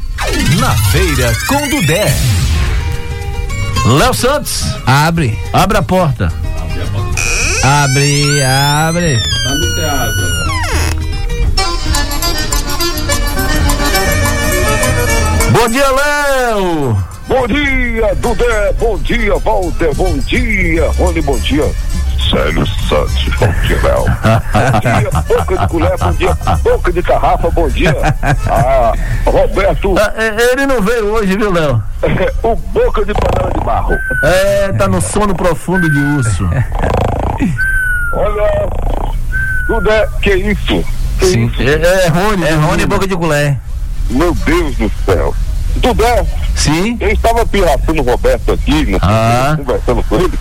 Na 0.58 0.70
feira 0.90 1.32
com 1.48 1.68
Dudé. 1.68 2.14
Léo 3.98 4.14
Santos, 4.14 4.64
Abre. 4.86 5.38
abre 5.52 5.78
a 5.78 5.82
porta. 5.82 6.32
Abre, 7.62 8.42
abre. 8.42 9.16
Bom 15.52 15.68
dia, 15.68 15.86
Léo! 15.90 16.96
Bom 17.28 17.46
dia, 17.48 18.14
Dudé, 18.16 18.72
bom 18.78 18.96
dia, 18.98 19.36
Walter, 19.38 19.94
bom 19.94 20.16
dia, 20.18 20.90
Rony, 20.98 21.20
bom 21.22 21.38
dia. 21.38 21.64
Célio 22.30 22.66
Santos, 22.66 23.24
bom 23.38 23.52
dia, 23.66 23.78
Léo. 23.82 24.04
Bom 24.04 24.80
dia, 24.80 25.10
boca 25.22 25.58
de 25.58 25.68
colher, 25.68 25.96
bom 25.98 26.12
dia, 26.12 26.34
boca 26.62 26.92
de 26.92 27.02
garrafa, 27.02 27.50
bom 27.50 27.68
dia. 27.68 27.94
Ah, 28.48 28.92
Roberto, 29.24 29.94
Ah, 29.98 30.12
é, 30.16 30.52
Ele 30.52 30.66
não 30.66 30.80
veio 30.82 31.06
hoje, 31.12 31.36
viu, 31.36 31.52
Léo? 31.52 31.82
o 32.42 32.56
boca 32.56 33.04
de 33.04 33.12
panela 33.14 33.52
de 33.52 33.64
barro. 33.64 33.96
É, 34.22 34.72
tá 34.72 34.88
no 34.88 35.00
sono 35.00 35.34
profundo 35.34 35.88
de 35.90 35.98
urso. 35.98 36.48
Olha, 38.12 38.68
Dudé, 39.68 40.08
que 40.22 40.34
isso? 40.34 40.84
Que 41.18 41.26
Sim. 41.26 41.46
isso? 41.46 41.62
É, 41.62 42.04
é 42.04 42.08
Rony. 42.08 42.44
É 42.44 42.52
Rony 42.54 42.86
Boca 42.86 43.06
de 43.06 43.16
Culé. 43.16 43.58
Meu 44.10 44.34
Deus 44.34 44.76
do 44.76 44.90
céu. 45.04 45.34
Dudé, 45.76 46.24
Sim. 46.54 46.96
eu 47.00 47.10
estava 47.10 47.44
pirraçando 47.44 48.00
o 48.00 48.04
Roberto 48.04 48.52
aqui, 48.52 48.86
no- 48.86 48.98
Ah. 49.02 49.54
conversando 49.58 50.02
com 50.04 50.16
ele, 50.16 50.32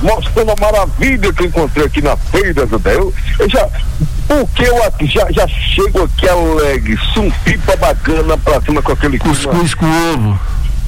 mostrando 0.00 0.52
a 0.52 0.56
maravilha 0.60 1.32
que 1.32 1.42
eu 1.42 1.46
encontrei 1.46 1.86
aqui 1.86 2.00
na 2.00 2.16
feira, 2.16 2.64
Dudé. 2.64 2.94
Eu, 2.94 3.12
eu 3.40 3.50
já, 3.50 3.68
porque 4.28 4.62
eu 4.62 4.84
aqui, 4.84 5.06
já, 5.08 5.26
já 5.32 5.48
chego 5.48 6.04
aqui 6.04 6.28
alegre, 6.28 6.96
pipa 7.44 7.74
bacana 7.76 8.38
pra 8.38 8.60
cima 8.60 8.80
com 8.82 8.92
aquele. 8.92 9.18
Cuscuz 9.18 9.74
com 9.74 9.86
ovo. 10.14 10.38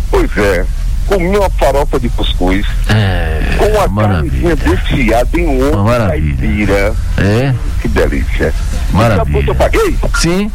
Pois 0.08 0.30
é, 0.38 0.64
comi 1.08 1.36
uma 1.36 1.50
farofa 1.50 1.98
de 1.98 2.08
cuscuz, 2.10 2.64
É. 2.88 3.40
com 3.58 3.64
uma 3.66 3.88
maravilha. 3.88 4.30
carnezinha 4.30 4.56
desfiada 4.56 5.40
em 5.40 5.62
ovo 5.64 5.82
Maravilha. 5.82 6.36
caipira. 6.36 6.94
É. 7.18 7.54
Que 7.82 7.88
delícia. 7.88 8.54
Maravilha. 8.92 9.16
Sabe 9.18 9.32
quanto 9.32 9.48
eu 9.48 9.54
paguei? 9.56 9.98
Sim. 10.20 10.52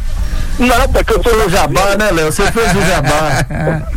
Nada, 0.58 1.04
que 1.04 1.12
eu 1.12 1.22
sou 1.22 1.50
Jabá, 1.50 1.96
né, 1.96 2.10
Léo? 2.10 2.32
Você 2.32 2.50
fez 2.52 2.76
o 2.76 2.82
jabá. 2.82 3.46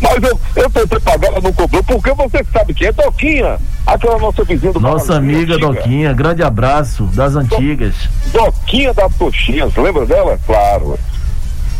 Mas 0.00 0.22
eu, 0.22 0.40
eu 0.56 0.70
tentei 0.70 1.00
pagar, 1.00 1.28
ela 1.28 1.40
não 1.40 1.52
cobrou, 1.52 1.82
porque 1.84 2.12
você 2.12 2.44
sabe 2.52 2.74
que 2.74 2.86
é 2.86 2.92
Doquinha, 2.92 3.58
aquela 3.86 4.18
nossa 4.18 4.44
vizinha 4.44 4.72
do 4.72 4.80
Nossa 4.80 5.16
amiga 5.16 5.54
antiga. 5.54 5.58
Doquinha, 5.58 6.12
grande 6.12 6.42
abraço 6.42 7.04
das 7.04 7.36
antigas. 7.36 7.94
Doquinha 8.32 8.92
das 8.92 9.14
coxinhas, 9.14 9.74
lembra 9.76 10.04
dela? 10.06 10.38
Claro. 10.46 10.98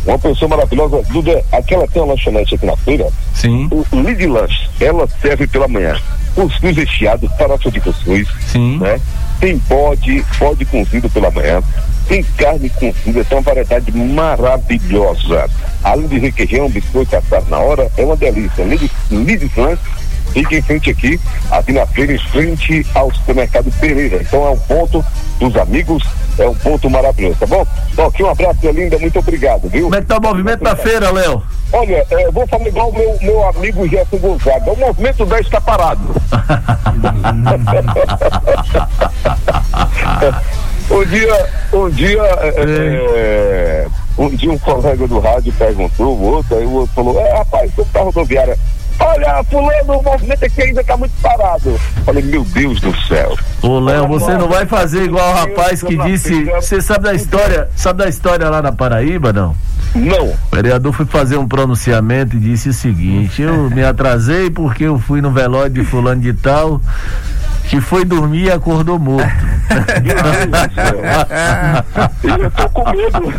Uma 0.05 0.17
pessoa 0.17 0.49
maravilhosa. 0.49 1.03
Duda, 1.09 1.43
aquela 1.51 1.87
tem 1.87 2.01
uma 2.01 2.13
lanchonete 2.13 2.55
aqui 2.55 2.65
na 2.65 2.75
feira, 2.77 3.07
Sim, 3.33 3.69
o 3.71 3.99
Lid 3.99 4.25
Lanche, 4.25 4.69
ela 4.79 5.07
serve 5.21 5.47
pela 5.47 5.67
manhã. 5.67 5.95
Cuscuz 6.33 6.75
recheado, 6.75 7.29
farofa 7.37 7.69
de 7.69 7.81
cuscuz, 7.81 8.27
sim. 8.47 8.79
né? 8.79 8.99
Tem 9.39 9.57
bode, 9.57 10.25
bode 10.39 10.65
cozido 10.65 11.09
pela 11.09 11.29
manhã, 11.29 11.61
tem 12.11 12.23
carne 12.37 12.69
cozida, 12.69 13.23
tem 13.23 13.37
uma 13.37 13.41
variedade 13.41 13.89
maravilhosa. 13.97 15.49
Além 15.81 16.07
de 16.07 16.19
requeijão, 16.19 16.69
biscoito 16.69 17.15
assado 17.15 17.49
na 17.49 17.57
hora, 17.57 17.89
é 17.95 18.03
uma 18.03 18.17
delícia. 18.17 18.65
Lides 19.09 19.55
Lanche 19.55 19.81
fica 20.33 20.57
em 20.57 20.61
frente 20.61 20.89
aqui, 20.89 21.17
aqui 21.49 21.71
na 21.71 21.87
feira, 21.87 22.11
em 22.11 22.17
frente 22.17 22.85
ao 22.93 23.13
supermercado 23.13 23.71
Pereira. 23.79 24.17
Então 24.21 24.45
é 24.45 24.49
um 24.49 24.57
ponto 24.57 25.05
dos 25.39 25.55
amigos 25.55 26.03
é 26.37 26.47
um 26.47 26.55
ponto 26.55 26.89
maravilhoso, 26.89 27.37
tá 27.39 27.45
bom? 27.45 27.65
Então, 27.91 28.05
aqui 28.07 28.23
um 28.23 28.29
abraço, 28.29 28.69
linda, 28.71 28.97
muito 28.97 29.19
obrigado, 29.19 29.69
viu? 29.69 29.83
Como 29.83 29.95
é 29.95 30.01
que 30.01 30.07
tá 30.07 30.17
o 30.17 30.21
movimento 30.21 30.63
da 30.63 30.75
feira, 30.75 31.11
Léo? 31.11 31.43
Olha, 31.73 32.05
é, 32.09 32.25
eu 32.25 32.31
vou 32.31 32.47
falar 32.47 32.67
igual 32.67 32.89
o 32.89 32.93
meu, 32.93 33.17
meu 33.21 33.47
amigo 33.49 33.87
Gerson 33.87 34.17
Gonzaga. 34.17 34.71
O 34.71 34.77
movimento 34.77 35.25
10 35.25 35.45
está 35.45 35.61
parado. 35.61 36.01
Um 40.91 41.05
dia, 41.05 41.49
um 41.73 41.89
dia, 41.89 42.21
é, 42.21 42.53
é, 42.57 43.87
um 44.17 44.29
dia 44.29 44.51
um 44.51 44.57
colega 44.57 45.07
do 45.07 45.19
rádio 45.19 45.53
perguntou, 45.53 46.17
o 46.17 46.21
outro, 46.21 46.57
aí 46.57 46.65
o 46.65 46.73
outro 46.73 46.95
falou, 46.95 47.19
é, 47.19 47.37
rapaz, 47.37 47.71
como 47.75 47.87
tá 47.91 47.99
a 47.99 48.03
rodoviária? 48.03 48.57
Olha, 48.99 49.43
fulano, 49.45 49.99
o 49.99 50.03
movimento 50.03 50.45
aqui 50.45 50.61
ainda 50.61 50.83
tá 50.83 50.95
muito 50.95 51.13
parado. 51.21 51.75
Falei, 52.05 52.23
meu 52.23 52.43
Deus 52.43 52.79
do 52.79 52.95
céu. 53.07 53.35
Ô, 53.63 53.79
Léo, 53.79 54.07
você 54.07 54.33
não 54.33 54.47
vai 54.47 54.65
fazer 54.67 55.03
igual 55.03 55.27
o 55.31 55.33
rapaz 55.33 55.81
que 55.81 55.97
disse. 55.97 56.43
Você 56.45 56.79
sabe 56.81 57.05
da 57.05 57.13
história? 57.13 57.67
Sabe 57.75 58.03
da 58.03 58.09
história 58.09 58.47
lá 58.47 58.61
na 58.61 58.71
Paraíba, 58.71 59.33
não? 59.33 59.55
Não. 59.95 60.27
O 60.27 60.55
vereador 60.55 60.93
foi 60.93 61.05
fazer 61.05 61.37
um 61.37 61.47
pronunciamento 61.47 62.35
e 62.35 62.39
disse 62.39 62.69
o 62.69 62.73
seguinte: 62.73 63.41
eu 63.41 63.69
me 63.71 63.83
atrasei 63.83 64.51
porque 64.51 64.83
eu 64.83 64.99
fui 64.99 65.19
no 65.19 65.31
velório 65.31 65.71
de 65.71 65.83
fulano 65.83 66.21
de 66.21 66.33
tal, 66.33 66.79
que 67.71 67.79
foi 67.79 68.03
dormir 68.03 68.47
e 68.47 68.51
acordou 68.51 68.99
morto. 68.99 69.31
Eu 72.21 72.51
tô 72.51 72.69
com 72.69 72.91
medo. 72.91 73.33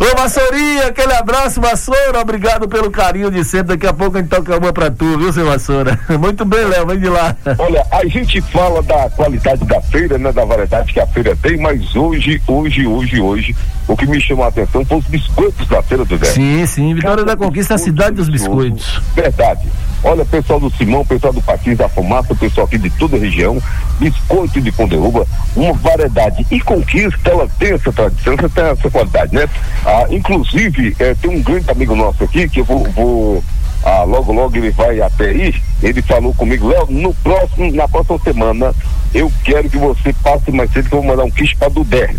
Ô 0.00 0.20
Vassourinha, 0.20 0.88
aquele 0.88 1.12
abraço, 1.12 1.60
Vassoura, 1.60 2.20
obrigado 2.20 2.68
pelo 2.68 2.90
carinho 2.90 3.30
de 3.30 3.44
sempre. 3.44 3.76
Daqui 3.76 3.86
a 3.86 3.92
pouco 3.92 4.16
a 4.16 4.20
gente 4.20 4.30
toca 4.30 4.58
uma 4.58 4.72
pra 4.72 4.90
tu, 4.90 5.16
viu, 5.16 5.32
seu 5.32 5.46
Vassoura? 5.46 6.00
Muito 6.18 6.44
bem, 6.44 6.64
Léo, 6.64 6.84
vem 6.84 6.98
de 6.98 7.08
lá. 7.08 7.36
Olha, 7.58 7.86
a 7.92 8.04
gente 8.06 8.40
fala 8.40 8.82
da 8.82 9.08
qualidade 9.10 9.64
da 9.64 9.80
feira, 9.80 10.18
né, 10.18 10.32
da 10.32 10.44
variedade 10.44 10.92
que 10.92 10.98
a 10.98 11.06
feira 11.06 11.36
tem, 11.40 11.58
mas 11.58 11.94
hoje, 11.94 12.42
hoje, 12.44 12.88
hoje, 12.88 13.20
hoje, 13.20 13.56
o 13.86 13.96
que 13.96 14.04
me 14.04 14.20
chamou 14.20 14.44
a 14.44 14.48
atenção 14.48 14.84
foi 14.84 14.98
os 14.98 15.06
biscoitos 15.06 15.68
da 15.68 15.80
feira 15.80 16.04
do 16.04 16.18
Dé. 16.18 16.26
Sim, 16.26 16.66
sim, 16.66 16.92
Vitória 16.92 17.24
da 17.24 17.36
Conquista 17.36 17.74
é 17.74 17.76
a 17.76 17.78
cidade 17.78 18.16
dos 18.16 18.28
biscoitos. 18.28 19.00
Verdade. 19.14 19.68
Olha, 20.02 20.24
pessoal 20.24 20.58
do 20.58 20.70
Simão, 20.70 21.04
pessoal 21.04 21.32
do 21.32 21.42
Patins 21.42 21.76
da 21.76 21.88
Fumaça, 21.88 22.34
pessoal 22.34 22.66
aqui 22.66 22.78
de 22.78 22.88
toda 22.90 23.16
a 23.16 23.20
região, 23.20 23.62
biscoito 23.98 24.60
de 24.60 24.72
Pondeúba, 24.72 25.26
uma 25.54 25.74
variedade. 25.74 26.46
E 26.50 26.58
Conquista, 26.60 27.30
ela 27.30 27.46
tem 27.58 27.72
essa 27.72 27.92
tradição, 27.92 28.34
ela 28.38 28.48
tem 28.48 28.64
essa 28.64 28.90
qualidade, 28.90 29.34
né? 29.34 29.46
Ah, 29.84 30.06
inclusive, 30.10 30.96
eh, 30.98 31.14
tem 31.20 31.30
um 31.30 31.42
grande 31.42 31.70
amigo 31.70 31.94
nosso 31.94 32.24
aqui, 32.24 32.48
que 32.48 32.60
eu 32.60 32.64
vou, 32.64 32.84
vou 32.92 33.44
ah, 33.84 34.04
logo, 34.04 34.32
logo 34.32 34.56
ele 34.56 34.70
vai 34.70 35.00
até 35.02 35.26
aí, 35.26 35.54
ele 35.82 36.00
falou 36.00 36.32
comigo, 36.32 36.68
Léo, 36.68 36.86
no 36.88 37.12
próximo, 37.14 37.70
na 37.72 37.86
próxima 37.86 38.18
semana, 38.20 38.74
eu 39.14 39.30
quero 39.44 39.68
que 39.68 39.76
você 39.76 40.14
passe 40.22 40.50
mais 40.50 40.72
cedo, 40.72 40.88
que 40.88 40.94
eu 40.94 41.02
vou 41.02 41.10
mandar 41.10 41.24
um 41.24 41.30
quiche 41.30 41.56
pra 41.56 41.68
Dudé. 41.68 42.14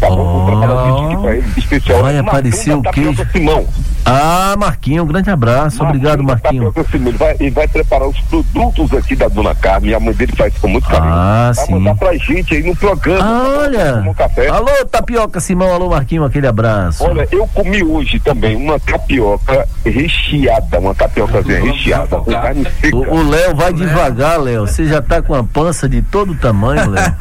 Tá 0.00 0.08
bom? 0.08 0.16
Vou 0.16 0.46
preparar 0.46 0.94
um 0.94 1.22
pra 1.22 1.36
ele, 1.36 1.46
especial. 1.56 2.02
Vai 2.02 2.14
Marcão 2.14 2.28
aparecer 2.28 2.70
da 2.70 2.90
o 2.90 2.92
queijo. 2.92 3.26
Simão. 3.32 3.66
Ah, 4.04 4.54
Marquinho, 4.56 5.02
um 5.02 5.06
grande 5.06 5.30
abraço. 5.30 5.82
Obrigado, 5.82 6.22
Marquinho. 6.22 6.72
Simão. 6.90 7.08
Ele 7.08 7.18
vai, 7.18 7.36
ele 7.40 7.50
vai 7.50 7.66
preparar 7.66 8.06
os 8.06 8.20
produtos 8.20 8.92
aqui 8.92 9.16
da 9.16 9.26
Dona 9.26 9.54
Carmen, 9.54 9.94
a 9.94 10.00
mãe 10.00 10.14
dele 10.14 10.32
faz 10.36 10.54
com 10.58 10.68
muito 10.68 10.88
carinho. 10.88 11.12
Ah, 11.12 11.50
vai 11.54 11.66
sim. 11.66 11.72
mandar 11.72 11.94
pra 11.96 12.16
gente 12.16 12.54
aí 12.54 12.62
no 12.62 12.76
programa. 12.76 13.24
Ah, 13.24 13.58
olha. 13.58 13.94
Um 14.08 14.14
café. 14.14 14.48
Alô, 14.48 14.70
Tapioca 14.90 15.40
Simão, 15.40 15.72
alô, 15.72 15.90
Marquinho, 15.90 16.24
aquele 16.24 16.46
abraço. 16.46 17.04
Olha, 17.04 17.26
eu 17.32 17.46
comi 17.48 17.82
hoje 17.82 18.20
também 18.20 18.54
uma 18.54 18.78
tapioca 18.78 19.66
recheada, 19.84 20.78
uma 20.78 20.94
tapiocazinha 20.94 21.60
recheada, 21.60 22.16
com 22.18 22.30
carne 22.30 22.66
seca. 22.80 22.96
O 22.96 23.16
o 23.16 23.28
Léo 23.30 23.56
vai 23.56 23.72
devagar, 23.72 24.38
Léo. 24.38 24.66
Você 24.66 24.86
já 24.86 25.00
tá 25.00 25.22
com 25.22 25.34
a 25.34 25.42
pança 25.42 25.88
de 25.88 26.02
todo 26.02 26.34
tamanho, 26.34 26.90
Léo. 26.90 27.14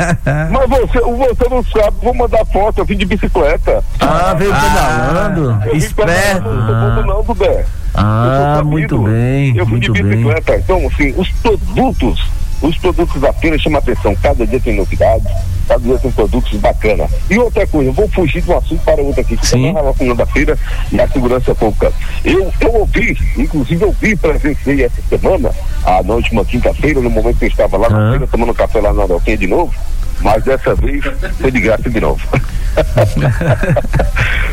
Mas 0.51 0.69
você, 0.69 0.99
você 0.99 1.49
não 1.49 1.63
sabe, 1.63 1.97
vou 2.01 2.13
mandar 2.13 2.45
foto, 2.45 2.64
eu 2.77 2.85
vim 2.85 2.97
de 2.97 3.05
bicicleta. 3.05 3.83
Ah, 3.99 4.33
veio 4.37 4.51
pedalando. 4.53 5.63
Eu 5.65 5.71
vim 5.71 5.77
Esperto. 5.77 6.43
pedalando, 6.43 7.05
não 7.05 7.23
bobo 7.23 7.45
não. 7.45 7.63
Ah, 7.93 8.57
sou 8.59 8.65
muito 8.65 8.97
bem, 8.99 9.55
Eu 9.55 9.65
fui 9.65 9.79
de 9.79 9.89
muito 9.89 10.03
bem. 10.03 10.17
bicicleta. 10.17 10.55
Então, 10.57 10.87
assim, 10.87 11.13
os 11.17 11.29
produtos, 11.41 12.29
os 12.61 12.77
produtos 12.77 13.21
da 13.21 13.31
feira 13.33 13.57
chamam 13.57 13.79
atenção. 13.79 14.15
Cada 14.21 14.45
dia 14.45 14.59
tem 14.59 14.75
novidades, 14.75 15.31
cada 15.67 15.79
dia 15.81 15.97
tem 15.97 16.11
produtos 16.11 16.59
bacanas. 16.59 17.09
E 17.29 17.37
outra 17.39 17.65
coisa, 17.67 17.89
eu 17.89 17.93
vou 17.93 18.07
fugir 18.09 18.41
de 18.41 18.51
um 18.51 18.57
assunto 18.57 18.83
para 18.83 19.01
outro 19.01 19.21
aqui, 19.21 19.37
que 19.37 19.49
também 19.49 19.73
relacionado 19.73 20.21
à 20.21 20.25
feira 20.25 20.57
e 20.91 20.99
à 20.99 21.07
segurança 21.07 21.55
pública. 21.55 21.91
Eu, 22.23 22.51
eu 22.59 22.73
ouvi, 22.73 23.17
inclusive 23.37 23.83
eu 23.85 23.91
vi, 23.93 24.15
presenciei 24.17 24.83
essa 24.83 25.01
semana, 25.09 25.51
ah, 25.85 26.01
na 26.03 26.15
última 26.15 26.43
quinta-feira, 26.43 26.99
no 26.99 27.09
momento 27.09 27.37
que 27.37 27.45
eu 27.45 27.49
estava 27.49 27.77
lá 27.77 27.89
na 27.89 28.09
feira, 28.11 28.27
tomando 28.27 28.53
café 28.53 28.81
lá 28.81 28.91
na 28.91 29.03
Aroquinha 29.03 29.37
de 29.37 29.47
novo, 29.47 29.73
mas 30.25 30.43
dessa 30.43 30.73
vez 30.73 31.05
foi 31.39 31.51
de 31.51 31.61
graça 31.61 31.87
de 31.87 32.01
novo. 32.01 32.19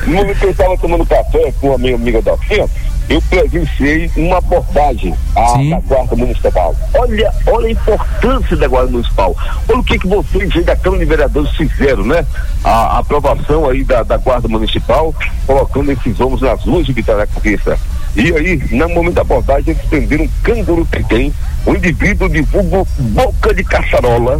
no 0.06 0.12
momento 0.12 0.38
que 0.38 0.44
eu 0.44 0.50
estava 0.50 0.76
tomando 0.76 1.06
café 1.06 1.50
com 1.58 1.72
a 1.72 1.78
minha 1.78 1.94
amiga 1.94 2.20
da 2.20 2.36
FIA, 2.36 2.68
eu 3.08 3.22
presenciei 3.22 4.10
uma 4.14 4.36
abordagem 4.36 5.14
à, 5.34 5.56
da 5.70 5.80
Guarda 5.80 6.14
Municipal. 6.14 6.76
Olha, 6.92 7.32
olha 7.46 7.68
a 7.68 7.70
importância 7.70 8.54
da 8.54 8.68
Guarda 8.68 8.90
Municipal. 8.90 9.34
Olha 9.66 9.78
o 9.78 9.82
que, 9.82 9.98
que 9.98 10.06
vocês 10.06 10.54
aí 10.54 10.62
da 10.62 10.76
Câmara 10.76 11.02
de 11.02 11.08
Vereadores 11.08 11.56
fizeram, 11.56 12.04
né? 12.04 12.26
A, 12.62 12.70
a 12.70 12.98
aprovação 12.98 13.66
aí 13.66 13.82
da, 13.82 14.02
da 14.02 14.18
Guarda 14.18 14.48
Municipal, 14.48 15.14
colocando 15.46 15.90
esses 15.90 16.20
homens 16.20 16.42
nas 16.42 16.62
ruas 16.64 16.84
de 16.84 16.92
Vitória 16.92 17.26
Conquista. 17.26 17.78
E 18.14 18.32
aí, 18.32 18.62
no 18.70 18.88
momento 18.90 19.14
da 19.14 19.22
abordagem, 19.22 19.74
eles 19.74 19.88
prenderam 19.88 20.24
um 20.24 20.28
canguru 20.42 20.86
tem 21.08 21.32
um 21.66 21.74
indivíduo 21.74 22.28
de 22.28 22.42
vulgo 22.42 22.86
boca 22.98 23.54
de 23.54 23.64
caçarola. 23.64 24.38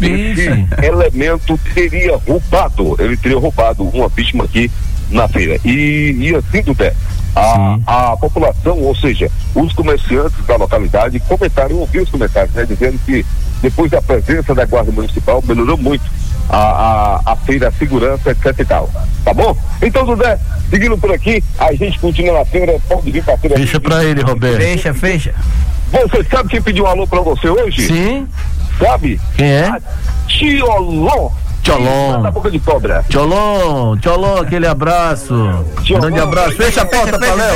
Esse 0.00 0.84
elemento 0.84 1.58
teria 1.74 2.16
roubado, 2.16 2.96
ele 2.98 3.16
teria 3.16 3.38
roubado 3.38 3.84
uma 3.84 4.08
vítima 4.08 4.44
aqui 4.44 4.70
na 5.10 5.28
feira. 5.28 5.58
E, 5.64 6.16
e 6.18 6.34
assim, 6.34 6.62
Dudé, 6.62 6.94
a, 7.36 7.78
a 7.86 8.16
população, 8.16 8.78
ou 8.78 8.94
seja, 8.96 9.30
os 9.54 9.72
comerciantes 9.72 10.44
da 10.46 10.56
localidade 10.56 11.20
comentaram, 11.20 11.76
ouvi 11.76 12.00
os 12.00 12.08
comentários, 12.08 12.54
né, 12.54 12.64
dizendo 12.66 12.98
que 13.06 13.24
depois 13.60 13.90
da 13.90 14.02
presença 14.02 14.54
da 14.54 14.64
Guarda 14.64 14.90
Municipal 14.90 15.42
melhorou 15.46 15.78
muito 15.78 16.02
a, 16.48 16.56
a, 16.56 17.32
a 17.32 17.36
feira, 17.36 17.68
a 17.68 17.72
segurança, 17.72 18.30
etc 18.30 18.58
e 18.58 18.64
tal. 18.64 18.90
Tá 19.24 19.32
bom? 19.32 19.56
Então, 19.80 20.04
Dudé, 20.04 20.38
seguindo 20.70 20.98
por 20.98 21.12
aqui, 21.12 21.42
a 21.58 21.72
gente 21.74 21.98
continua 21.98 22.38
na 22.38 22.44
feira, 22.44 22.78
pode 22.88 23.10
vir 23.10 23.22
pra 23.22 23.36
feira. 23.38 23.56
Deixa 23.56 23.80
pra 23.80 24.04
ele, 24.04 24.22
Roberto. 24.22 24.60
Fecha, 24.60 24.94
fecha. 24.94 25.34
Você 25.90 26.24
sabe 26.30 26.48
quem 26.48 26.62
pediu 26.62 26.84
um 26.84 26.88
alô 26.88 27.06
pra 27.06 27.20
você 27.20 27.48
hoje? 27.48 27.86
Sim. 27.86 28.26
Sabe? 28.78 29.20
Quem 29.36 29.46
é? 29.46 29.66
A 29.66 29.80
Tiolon. 30.26 31.30
Tcholon. 31.62 32.30
Boca 32.32 32.50
de 32.50 32.58
cobra. 32.58 33.04
Tcholon, 33.08 33.96
Tcholon, 33.98 34.40
aquele 34.40 34.66
abraço. 34.66 35.64
Grande 35.86 36.18
abraço. 36.18 36.56
Fecha 36.56 36.82
a 36.82 36.86
porta 36.86 37.18
pra 37.18 37.34
Léo. 37.34 37.54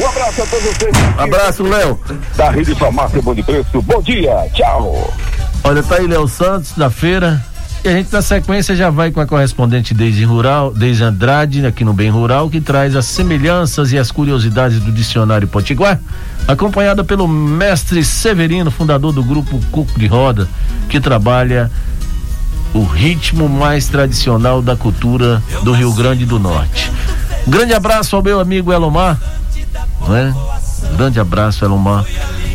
Um 0.00 0.06
abraço 0.06 0.42
a 0.42 0.46
todos 0.46 0.64
vocês. 0.64 0.92
Abraço, 1.16 1.62
Léo. 1.62 2.00
Da 2.36 2.50
Rede 2.50 2.74
Farmácia 2.74 3.22
Bom 3.22 3.34
de 3.34 3.42
Preço. 3.44 3.80
Bom 3.82 4.02
dia. 4.02 4.34
Tchau. 4.54 5.12
Olha, 5.62 5.82
tá 5.82 5.96
aí 5.96 6.06
Léo 6.06 6.26
Santos 6.26 6.72
da 6.76 6.90
feira. 6.90 7.40
E 7.84 7.88
a 7.88 7.92
gente 7.92 8.10
na 8.10 8.22
sequência 8.22 8.74
já 8.74 8.88
vai 8.88 9.10
com 9.10 9.20
a 9.20 9.26
correspondente 9.26 9.92
Deise 9.92 10.24
Rural, 10.24 10.72
Deise 10.72 11.04
Andrade, 11.04 11.66
aqui 11.66 11.84
no 11.84 11.92
Bem 11.92 12.08
Rural, 12.08 12.48
que 12.48 12.58
traz 12.58 12.96
as 12.96 13.04
semelhanças 13.04 13.92
e 13.92 13.98
as 13.98 14.10
curiosidades 14.10 14.80
do 14.80 14.90
dicionário 14.90 15.46
Potiguar, 15.46 16.00
acompanhada 16.48 17.04
pelo 17.04 17.28
mestre 17.28 18.02
Severino, 18.02 18.70
fundador 18.70 19.12
do 19.12 19.22
grupo 19.22 19.60
Cuco 19.70 19.98
de 19.98 20.06
Roda, 20.06 20.48
que 20.88 20.98
trabalha 20.98 21.70
o 22.72 22.84
ritmo 22.84 23.50
mais 23.50 23.86
tradicional 23.86 24.62
da 24.62 24.74
cultura 24.74 25.42
do 25.62 25.72
Rio 25.72 25.92
Grande 25.92 26.24
do 26.24 26.38
Norte. 26.38 26.90
Grande 27.46 27.74
abraço 27.74 28.16
ao 28.16 28.22
meu 28.22 28.40
amigo 28.40 28.72
Elomar, 28.72 29.20
não 30.00 30.16
é? 30.16 30.34
Grande 30.96 31.20
abraço, 31.20 31.62
Elomar, 31.62 32.02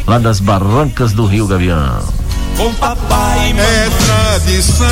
lá 0.08 0.18
das 0.18 0.40
Barrancas 0.40 1.14
do 1.14 1.28
Rio 1.28 1.46
Gavião. 1.46 2.00
Com 2.60 2.74
papai 2.74 3.56
é 3.58 3.90
tradição. 4.06 4.86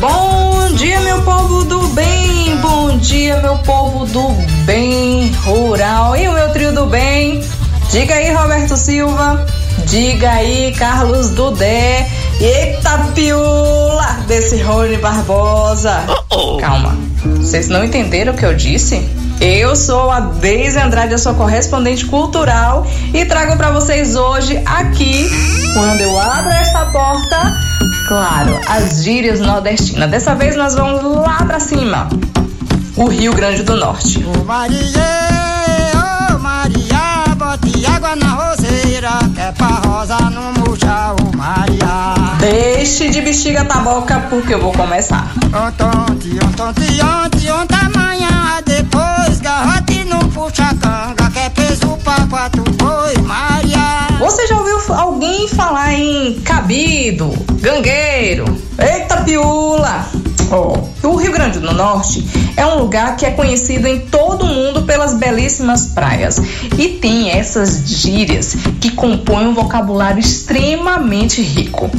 Bom 0.00 0.74
dia, 0.74 0.98
meu 1.00 1.20
povo 1.20 1.62
do 1.62 1.88
bem. 1.88 2.56
Bom 2.62 2.96
dia, 2.96 3.36
meu 3.42 3.58
povo 3.58 4.06
do 4.06 4.30
bem 4.64 5.30
rural. 5.44 6.16
E 6.16 6.26
o 6.26 6.32
meu 6.32 6.50
trio 6.54 6.72
do 6.72 6.86
bem? 6.86 7.42
Diga 7.90 8.14
aí, 8.14 8.32
Roberto 8.32 8.78
Silva. 8.78 9.44
Diga 9.84 10.30
aí, 10.30 10.72
Carlos 10.72 11.28
Dudé. 11.32 12.08
Eita 12.40 12.96
piula 13.14 14.16
desse 14.26 14.62
Rony 14.62 14.96
Barbosa. 14.96 16.04
Calma. 16.60 16.96
Vocês 17.36 17.68
não 17.68 17.84
entenderam 17.84 18.32
o 18.32 18.36
que 18.38 18.46
eu 18.46 18.54
disse? 18.54 19.06
Eu 19.44 19.74
sou 19.74 20.08
a 20.08 20.20
Deise 20.20 20.78
Andrade, 20.78 21.10
eu 21.10 21.18
sou 21.18 21.34
correspondente 21.34 22.06
cultural 22.06 22.86
e 23.12 23.24
trago 23.24 23.56
para 23.56 23.72
vocês 23.72 24.14
hoje 24.14 24.56
aqui, 24.64 25.28
quando 25.74 26.00
eu 26.00 26.16
abro 26.16 26.52
esta 26.52 26.86
porta, 26.86 27.52
claro, 28.06 28.56
as 28.68 29.02
gírias 29.02 29.40
nordestinas. 29.40 30.08
Dessa 30.08 30.36
vez 30.36 30.54
nós 30.54 30.76
vamos 30.76 31.02
lá 31.16 31.38
para 31.44 31.58
cima, 31.58 32.08
o 32.96 33.08
Rio 33.08 33.32
Grande 33.32 33.64
do 33.64 33.76
Norte. 33.76 34.24
Maria, 34.44 34.78
oh 36.32 36.38
Maria, 36.38 37.24
garrote, 37.36 37.86
água 37.86 38.14
na 38.14 38.28
roseira, 38.28 39.10
que 39.34 39.40
é 39.40 39.50
pra 39.50 39.66
rosa 39.66 40.18
não 40.30 40.52
murchar 40.52 41.16
o 41.20 41.36
Maria. 41.36 42.14
Deixe 42.38 43.10
de 43.10 43.20
bexiga 43.20 43.64
taboca 43.64 44.20
porque 44.30 44.54
eu 44.54 44.60
vou 44.60 44.72
começar. 44.72 45.32
Ontonte, 45.46 46.30
ontonte, 46.44 47.00
onte, 47.02 47.50
onta 47.50 48.01
depois 48.64 49.40
garrote 49.40 50.04
não 50.04 50.20
puxa 50.30 50.74
canga, 50.80 51.30
que 51.30 51.38
é 51.38 51.48
peso 51.50 51.98
pra 52.04 52.26
quatro 52.28 52.62
boi, 52.62 53.16
Maria. 53.22 54.08
Você 54.18 54.46
já 54.46 54.58
ouviu 54.58 54.78
alguém 54.94 55.48
falar 55.48 55.94
em 55.94 56.40
cabido, 56.40 57.32
gangueiro? 57.60 58.44
Eita 58.78 59.22
piula! 59.22 60.06
Oh, 60.50 61.08
o 61.08 61.16
Rio 61.16 61.32
Grande 61.32 61.58
do 61.60 61.72
Norte 61.72 62.22
é 62.58 62.66
um 62.66 62.80
lugar 62.80 63.16
que 63.16 63.24
é 63.24 63.30
conhecido 63.30 63.88
em 63.88 64.00
todo 64.00 64.44
o 64.44 64.48
mundo 64.48 64.82
pelas 64.82 65.14
belíssimas 65.14 65.86
praias 65.86 66.38
e 66.78 66.88
tem 66.88 67.30
essas 67.30 67.88
gírias 67.88 68.54
que 68.78 68.90
compõem 68.90 69.46
um 69.46 69.54
vocabulário 69.54 70.20
extremamente 70.20 71.40
rico. 71.40 71.90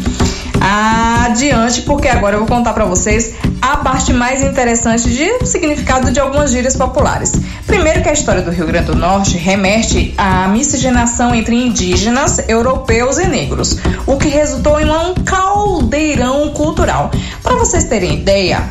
Adiante, 0.65 1.81
porque 1.81 2.07
agora 2.07 2.35
eu 2.35 2.39
vou 2.39 2.47
contar 2.47 2.71
para 2.71 2.85
vocês 2.85 3.33
a 3.61 3.75
parte 3.77 4.13
mais 4.13 4.41
interessante 4.41 5.09
de 5.09 5.45
significado 5.45 6.09
de 6.09 6.21
algumas 6.21 6.51
gírias 6.51 6.77
populares. 6.77 7.33
Primeiro 7.67 8.01
que 8.01 8.07
a 8.07 8.13
história 8.13 8.41
do 8.41 8.49
Rio 8.49 8.65
Grande 8.67 8.85
do 8.85 8.95
Norte 8.95 9.37
remete 9.37 10.13
à 10.17 10.47
miscigenação 10.47 11.35
entre 11.35 11.53
indígenas, 11.53 12.47
europeus 12.47 13.17
e 13.17 13.27
negros, 13.27 13.77
o 14.07 14.15
que 14.15 14.29
resultou 14.29 14.79
em 14.79 14.89
um 14.89 15.13
caldeirão 15.15 16.49
cultural. 16.51 17.11
Para 17.41 17.55
vocês 17.55 17.83
terem 17.83 18.13
ideia, 18.13 18.65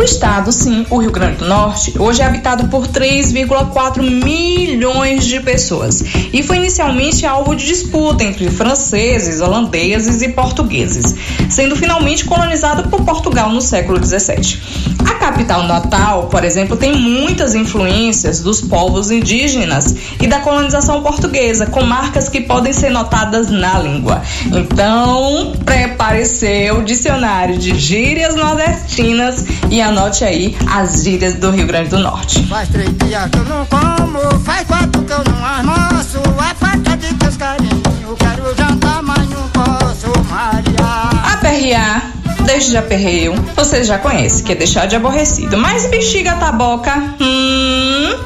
o 0.00 0.02
estado, 0.02 0.50
sim, 0.50 0.86
o 0.88 0.96
Rio 0.96 1.10
Grande 1.10 1.36
do 1.36 1.46
Norte, 1.46 1.92
hoje 1.98 2.22
é 2.22 2.24
habitado 2.24 2.68
por 2.68 2.88
3,4 2.88 4.00
milhões 4.00 5.26
de 5.26 5.40
pessoas 5.40 6.02
e 6.32 6.42
foi 6.42 6.56
inicialmente 6.56 7.26
alvo 7.26 7.54
de 7.54 7.66
disputa 7.66 8.24
entre 8.24 8.48
franceses, 8.50 9.42
holandeses 9.42 10.22
e 10.22 10.30
portugueses, 10.30 11.14
sendo 11.50 11.76
finalmente 11.76 12.24
colonizado 12.24 12.88
por 12.88 13.04
Portugal 13.04 13.50
no 13.50 13.60
século 13.60 13.98
17. 13.98 14.62
A 15.06 15.14
capital 15.16 15.64
natal, 15.64 16.28
por 16.28 16.44
exemplo, 16.44 16.76
tem 16.76 16.96
muitas 16.96 17.54
influências 17.54 18.40
dos 18.40 18.62
povos 18.62 19.10
indígenas 19.10 19.94
e 20.20 20.26
da 20.26 20.40
colonização 20.40 21.02
portuguesa, 21.02 21.66
com 21.66 21.82
marcas 21.82 22.28
que 22.28 22.40
podem 22.40 22.72
ser 22.72 22.90
notadas 22.90 23.50
na 23.50 23.78
língua. 23.78 24.22
Então, 24.46 25.52
prepare 25.64 26.24
seu 26.24 26.82
dicionário 26.82 27.58
de 27.58 27.78
gírias 27.78 28.34
nordestinas 28.34 29.44
e 29.70 29.80
anote 29.90 30.24
aí 30.24 30.56
as 30.70 31.02
gírias 31.02 31.34
do 31.34 31.50
Rio 31.50 31.66
Grande 31.66 31.90
do 31.90 31.98
Norte. 31.98 32.42
Faz 32.46 32.68
três 32.68 32.88
dias 32.96 33.28
que 33.30 33.38
eu 33.38 33.44
não 33.44 33.66
como, 33.66 34.40
faz 34.40 34.66
quatro 34.66 35.02
que 35.02 35.12
eu 35.12 35.24
não 35.24 35.44
almoço, 35.44 36.18
é 36.18 36.54
falta 36.54 36.96
de 36.96 37.12
teus 37.14 37.36
carinhos, 37.36 37.82
quero 38.18 38.56
jantar, 38.56 39.02
mas 39.02 39.28
não 39.28 39.48
posso, 39.48 40.06
Maria. 40.28 41.34
Aperrear, 41.34 42.12
deixa 42.46 42.70
de 42.70 42.76
aperreio, 42.76 43.34
você 43.56 43.82
já 43.82 43.98
conhece, 43.98 44.42
que 44.44 44.52
é 44.52 44.54
deixar 44.54 44.86
de 44.86 44.94
aborrecido. 44.94 45.58
Mas 45.58 45.86
bexiga 45.86 46.34
taboca, 46.34 46.96
hum... 47.20 48.16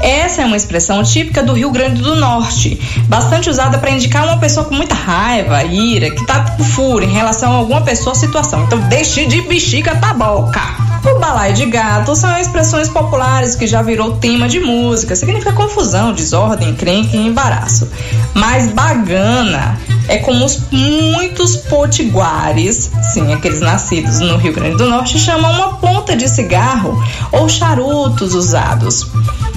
Essa 0.00 0.42
é 0.42 0.44
uma 0.44 0.56
expressão 0.56 1.02
típica 1.02 1.42
do 1.42 1.52
Rio 1.52 1.72
Grande 1.72 2.00
do 2.00 2.14
Norte, 2.14 2.80
bastante 3.08 3.50
usada 3.50 3.78
para 3.78 3.90
indicar 3.90 4.24
uma 4.24 4.38
pessoa 4.38 4.64
com 4.64 4.72
muita 4.72 4.94
raiva, 4.94 5.64
ira, 5.64 6.08
que 6.12 6.24
tá 6.24 6.52
com 6.52 6.62
fúria 6.62 7.04
em 7.04 7.12
relação 7.12 7.52
a 7.52 7.56
alguma 7.56 7.80
pessoa 7.80 8.10
ou 8.10 8.14
situação. 8.14 8.62
Então, 8.62 8.78
deixe 8.82 9.26
de 9.26 9.42
bexiga 9.42 9.96
taboca. 9.96 10.87
O 11.04 11.18
balaio 11.18 11.54
de 11.54 11.66
gato 11.66 12.14
são 12.16 12.36
expressões 12.38 12.88
populares 12.88 13.54
que 13.54 13.66
já 13.66 13.82
virou 13.82 14.16
tema 14.16 14.48
de 14.48 14.60
música, 14.60 15.14
significa 15.14 15.52
confusão, 15.52 16.12
desordem, 16.12 16.70
encrenca 16.70 17.16
e 17.16 17.26
embaraço. 17.26 17.88
Mas 18.34 18.72
bagana 18.72 19.78
é 20.08 20.18
como 20.18 20.44
os 20.44 20.60
muitos 20.70 21.56
potiguares, 21.56 22.90
sim, 23.12 23.32
aqueles 23.32 23.60
nascidos 23.60 24.20
no 24.20 24.36
Rio 24.36 24.52
Grande 24.52 24.76
do 24.76 24.88
Norte, 24.88 25.18
chamam 25.18 25.52
uma 25.52 25.74
ponta 25.74 26.16
de 26.16 26.28
cigarro 26.28 27.02
ou 27.30 27.48
charutos 27.48 28.34
usados. 28.34 29.06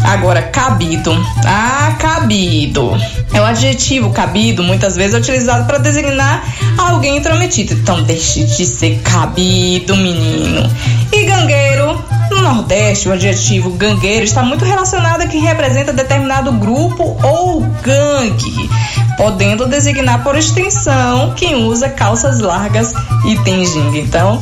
Agora, 0.04 0.42
cabido. 0.42 1.14
Ah, 1.46 1.96
cabido. 2.00 2.92
É 3.34 3.40
o 3.40 3.46
adjetivo 3.46 4.12
cabido, 4.12 4.64
muitas 4.64 4.96
vezes 4.96 5.16
é 5.16 5.18
utilizado 5.20 5.66
para 5.66 5.78
designar 5.78 6.44
alguém 6.78 7.18
intrometido. 7.18 7.74
Então, 7.74 8.04
deixe 8.04 8.44
de 8.44 8.66
ser 8.66 9.00
cabido, 9.02 9.96
menino. 9.96 10.70
E 11.12 11.24
gangueiro. 11.24 12.04
No 12.32 12.42
Nordeste, 12.42 13.10
o 13.10 13.12
adjetivo 13.12 13.72
gangueiro 13.72 14.24
está 14.24 14.42
muito 14.42 14.64
relacionado 14.64 15.22
a 15.22 15.28
quem 15.28 15.42
representa 15.42 15.92
determinado 15.92 16.52
grupo 16.54 17.18
ou 17.22 17.62
gangue, 17.84 18.70
podendo 19.18 19.68
designar 19.68 20.24
por 20.24 20.38
extensão 20.38 21.34
quem 21.36 21.56
usa 21.66 21.90
calças 21.90 22.40
largas 22.40 22.94
e 23.26 23.36
tem 23.40 23.66
ginga. 23.66 23.98
Então, 23.98 24.42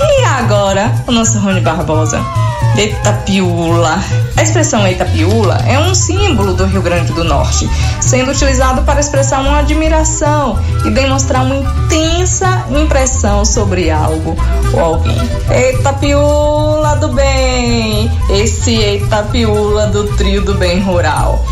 e 0.00 0.24
agora 0.24 0.94
o 1.06 1.12
nosso 1.12 1.38
Rony 1.38 1.60
Barbosa? 1.60 2.39
Eita 2.76 3.12
piula. 3.24 4.02
A 4.36 4.42
expressão 4.42 4.86
eita 4.86 5.04
piula 5.04 5.58
é 5.66 5.78
um 5.78 5.94
símbolo 5.94 6.54
do 6.54 6.64
Rio 6.64 6.80
Grande 6.80 7.12
do 7.12 7.24
Norte, 7.24 7.68
sendo 8.00 8.30
utilizado 8.30 8.82
para 8.82 9.00
expressar 9.00 9.40
uma 9.40 9.58
admiração 9.58 10.58
e 10.84 10.90
demonstrar 10.90 11.44
uma 11.44 11.56
intensa 11.56 12.64
impressão 12.70 13.44
sobre 13.44 13.90
algo 13.90 14.36
ou 14.72 14.80
alguém. 14.80 15.18
Eita 15.50 15.92
piula 15.94 16.96
do 16.96 17.08
bem! 17.08 18.10
Esse 18.30 18.74
eita 18.76 19.24
piula 19.24 19.88
do 19.88 20.04
trio 20.16 20.42
do 20.42 20.54
bem 20.54 20.80
rural. 20.80 21.44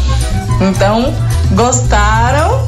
Então, 0.60 1.14
gostaram? 1.52 2.67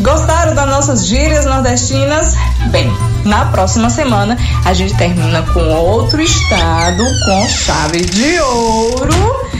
Gostaram 0.00 0.54
das 0.54 0.66
nossas 0.66 1.06
gírias 1.06 1.44
nordestinas? 1.44 2.34
Bem, 2.70 2.90
na 3.24 3.46
próxima 3.46 3.90
semana 3.90 4.36
a 4.64 4.72
gente 4.72 4.96
termina 4.96 5.42
com 5.42 5.60
outro 5.60 6.22
estado 6.22 7.04
com 7.26 7.48
chave 7.48 8.00
de 8.06 8.40
ouro 8.40 9.50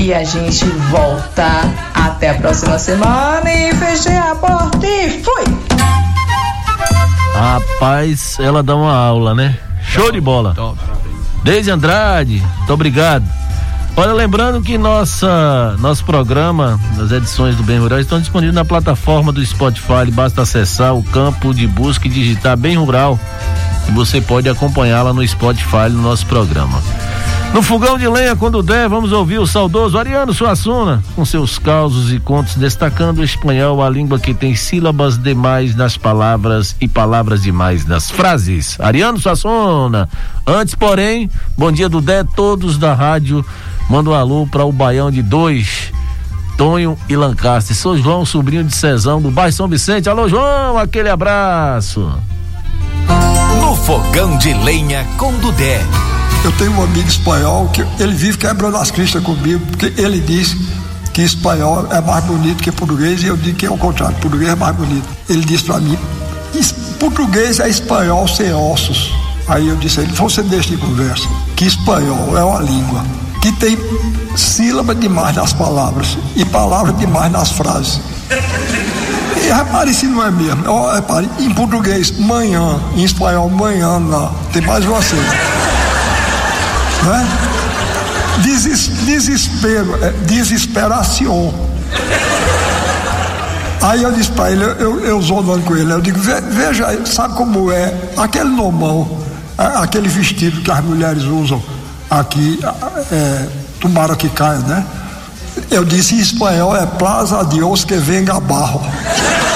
e 0.00 0.12
a 0.12 0.24
gente 0.24 0.64
volta 0.90 1.46
até 1.94 2.30
a 2.30 2.34
próxima 2.34 2.78
semana 2.78 3.48
e 3.52 3.72
fechei 3.74 4.16
a 4.16 4.34
porta 4.34 4.84
e 4.84 5.22
fui! 5.22 5.44
Rapaz, 7.34 8.36
ela 8.40 8.62
dá 8.62 8.74
uma 8.74 8.94
aula, 8.94 9.34
né? 9.34 9.56
Show 9.82 10.10
de 10.10 10.20
bola. 10.20 10.56
Desde 11.44 11.70
Andrade, 11.70 12.42
muito 12.58 12.72
obrigado. 12.72 13.24
Olha, 13.96 14.12
lembrando 14.12 14.60
que 14.60 14.76
nossa, 14.76 15.76
nosso 15.78 16.04
programa, 16.04 16.80
as 17.00 17.12
edições 17.12 17.54
do 17.54 17.62
Bem 17.62 17.78
Rural, 17.78 18.00
estão 18.00 18.18
disponíveis 18.18 18.52
na 18.52 18.64
plataforma 18.64 19.30
do 19.30 19.44
Spotify. 19.44 20.10
Basta 20.12 20.42
acessar 20.42 20.96
o 20.96 21.02
campo 21.04 21.54
de 21.54 21.64
busca 21.68 22.08
e 22.08 22.10
digitar 22.10 22.56
Bem 22.56 22.76
Rural. 22.76 23.18
E 23.88 23.92
você 23.92 24.20
pode 24.20 24.48
acompanhá-la 24.48 25.12
no 25.12 25.26
Spotify 25.26 25.88
no 25.90 26.02
nosso 26.02 26.26
programa. 26.26 26.82
No 27.54 27.62
fogão 27.62 27.96
de 27.96 28.08
lenha, 28.08 28.34
quando 28.34 28.64
der, 28.64 28.88
vamos 28.88 29.12
ouvir 29.12 29.38
o 29.38 29.46
saudoso 29.46 29.96
Ariano 29.96 30.34
Suassuna, 30.34 31.00
com 31.14 31.24
seus 31.24 31.56
causos 31.56 32.12
e 32.12 32.18
contos, 32.18 32.56
destacando 32.56 33.18
o 33.18 33.24
espanhol, 33.24 33.80
a 33.80 33.88
língua 33.88 34.18
que 34.18 34.34
tem 34.34 34.56
sílabas 34.56 35.16
demais 35.16 35.76
nas 35.76 35.96
palavras 35.96 36.74
e 36.80 36.88
palavras 36.88 37.42
demais 37.42 37.86
nas 37.86 38.10
frases. 38.10 38.76
Ariano 38.80 39.20
Suassuna. 39.20 40.08
Antes, 40.44 40.74
porém, 40.74 41.30
bom 41.56 41.70
dia 41.70 41.88
do 41.88 42.00
Dé, 42.00 42.24
todos 42.24 42.76
da 42.76 42.92
rádio. 42.92 43.46
Manda 43.88 44.10
um 44.10 44.14
alô 44.14 44.46
para 44.46 44.64
o 44.64 44.72
Baião 44.72 45.10
de 45.10 45.22
dois. 45.22 45.92
Tonho 46.56 46.96
e 47.08 47.16
Lancaster. 47.16 47.76
Sou 47.76 47.96
João, 47.98 48.24
sobrinho 48.24 48.64
de 48.64 48.74
Cezão, 48.74 49.20
do 49.20 49.30
bairro 49.30 49.52
São 49.52 49.68
Vicente. 49.68 50.08
Alô, 50.08 50.28
João, 50.28 50.78
aquele 50.78 51.08
abraço. 51.08 52.12
No 53.60 53.76
fogão 53.76 54.36
de 54.38 54.52
lenha 54.54 55.06
com 55.18 55.32
Dudé. 55.38 55.84
Eu 56.44 56.52
tenho 56.52 56.72
um 56.72 56.82
amigo 56.82 57.08
espanhol 57.08 57.68
que 57.68 57.80
ele 57.98 58.14
vive 58.14 58.36
quebrando 58.36 58.76
as 58.76 58.90
cristas 58.90 59.22
comigo, 59.22 59.64
porque 59.66 59.92
ele 60.00 60.20
diz 60.20 60.54
que 61.12 61.22
espanhol 61.22 61.86
é 61.90 62.00
mais 62.00 62.24
bonito 62.24 62.62
que 62.62 62.70
português 62.70 63.22
e 63.22 63.26
eu 63.26 63.36
digo 63.36 63.56
que 63.56 63.64
é 63.64 63.70
o 63.70 63.78
contrário, 63.78 64.14
português 64.16 64.50
é 64.50 64.54
mais 64.54 64.76
bonito. 64.76 65.08
Ele 65.28 65.42
disse 65.44 65.64
para 65.64 65.80
mim, 65.80 65.96
português 67.00 67.60
é 67.60 67.68
espanhol 67.68 68.28
sem 68.28 68.52
ossos. 68.52 69.10
Aí 69.48 69.68
eu 69.68 69.76
disse 69.76 70.00
a 70.00 70.02
ele, 70.02 70.12
você 70.12 70.42
deixa 70.42 70.70
de 70.70 70.76
conversa, 70.76 71.26
que 71.56 71.64
espanhol 71.64 72.36
é 72.36 72.44
uma 72.44 72.60
língua 72.60 73.02
que 73.44 73.52
tem 73.52 73.76
sílaba 74.34 74.94
demais 74.94 75.36
nas 75.36 75.52
palavras 75.52 76.16
e 76.34 76.46
palavras 76.46 76.96
demais 76.96 77.30
nas 77.30 77.50
frases. 77.50 78.00
E 79.36 79.52
repare 79.52 79.92
se 79.92 80.06
não 80.06 80.24
é 80.24 80.30
mesmo. 80.30 80.66
Oh, 80.66 80.90
repare, 80.90 81.28
em 81.38 81.52
português, 81.52 82.10
manhã, 82.12 82.80
em 82.96 83.04
espanhol, 83.04 83.50
manhã, 83.50 84.00
não. 84.00 84.32
Tem 84.50 84.62
mais 84.62 84.82
você. 84.86 85.16
É? 87.04 88.40
Deses, 88.40 88.88
desespero, 89.04 90.02
é, 90.02 90.10
desesperação. 90.24 91.52
Aí 93.82 94.02
eu 94.02 94.12
disse 94.12 94.30
para 94.30 94.52
ele, 94.52 94.64
eu, 94.64 95.00
eu 95.00 95.20
zonando 95.20 95.60
com 95.64 95.76
ele, 95.76 95.92
eu 95.92 96.00
digo, 96.00 96.18
veja, 96.18 96.98
sabe 97.04 97.34
como 97.34 97.70
é 97.70 97.92
aquele 98.16 98.48
nomão, 98.48 99.06
aquele 99.58 100.08
vestido 100.08 100.62
que 100.62 100.70
as 100.70 100.82
mulheres 100.82 101.24
usam 101.24 101.62
aqui, 102.10 102.58
é, 103.10 103.48
tomara 103.80 104.16
que 104.16 104.28
caia, 104.28 104.58
né? 104.58 104.84
Eu 105.70 105.84
disse 105.84 106.14
em 106.14 106.18
espanhol 106.18 106.76
é 106.76 106.84
Plaza 106.86 107.44
Dios 107.44 107.84
que 107.84 107.96
venga 107.96 108.40
barro. 108.40 108.80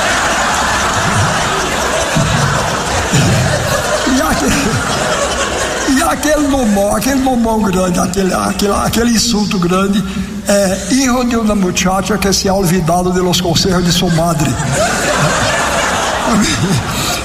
E 4.11 4.23
aquele, 4.23 5.99
e 5.99 6.03
aquele 6.03 6.49
nomão, 6.49 6.97
aquele 6.97 7.21
nomão 7.21 7.63
grande, 7.63 7.99
aquele, 7.99 8.33
aquele, 8.33 8.73
aquele 8.73 9.11
insulto 9.11 9.59
grande, 9.59 10.03
é 10.49 10.95
hijo 10.95 11.25
de 11.25 11.37
una 11.37 11.55
muchacha 11.55 12.17
que 12.17 12.33
se 12.33 12.49
ha 12.49 12.55
olvidado 12.55 13.13
de 13.13 13.21
los 13.21 13.41
consejos 13.41 13.85
de 13.85 13.93
su 13.93 14.09
madre. 14.11 14.51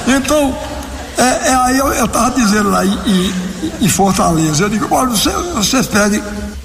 Então, 0.06 0.54
é, 1.18 1.49
é 1.49 1.55
aí 1.55 1.78
eu 1.78 2.05
estava 2.05 2.32
dizendo 2.32 2.70
lá 2.70 2.86
em, 2.86 2.97
em, 3.05 3.34
em, 3.82 3.89
Fortaleza, 3.89 4.64
eu 4.64 4.70
digo, 4.70 4.88
olha, 4.91 5.09
você, 5.09 5.30
vocês 5.30 5.88
pedem, 5.88 6.22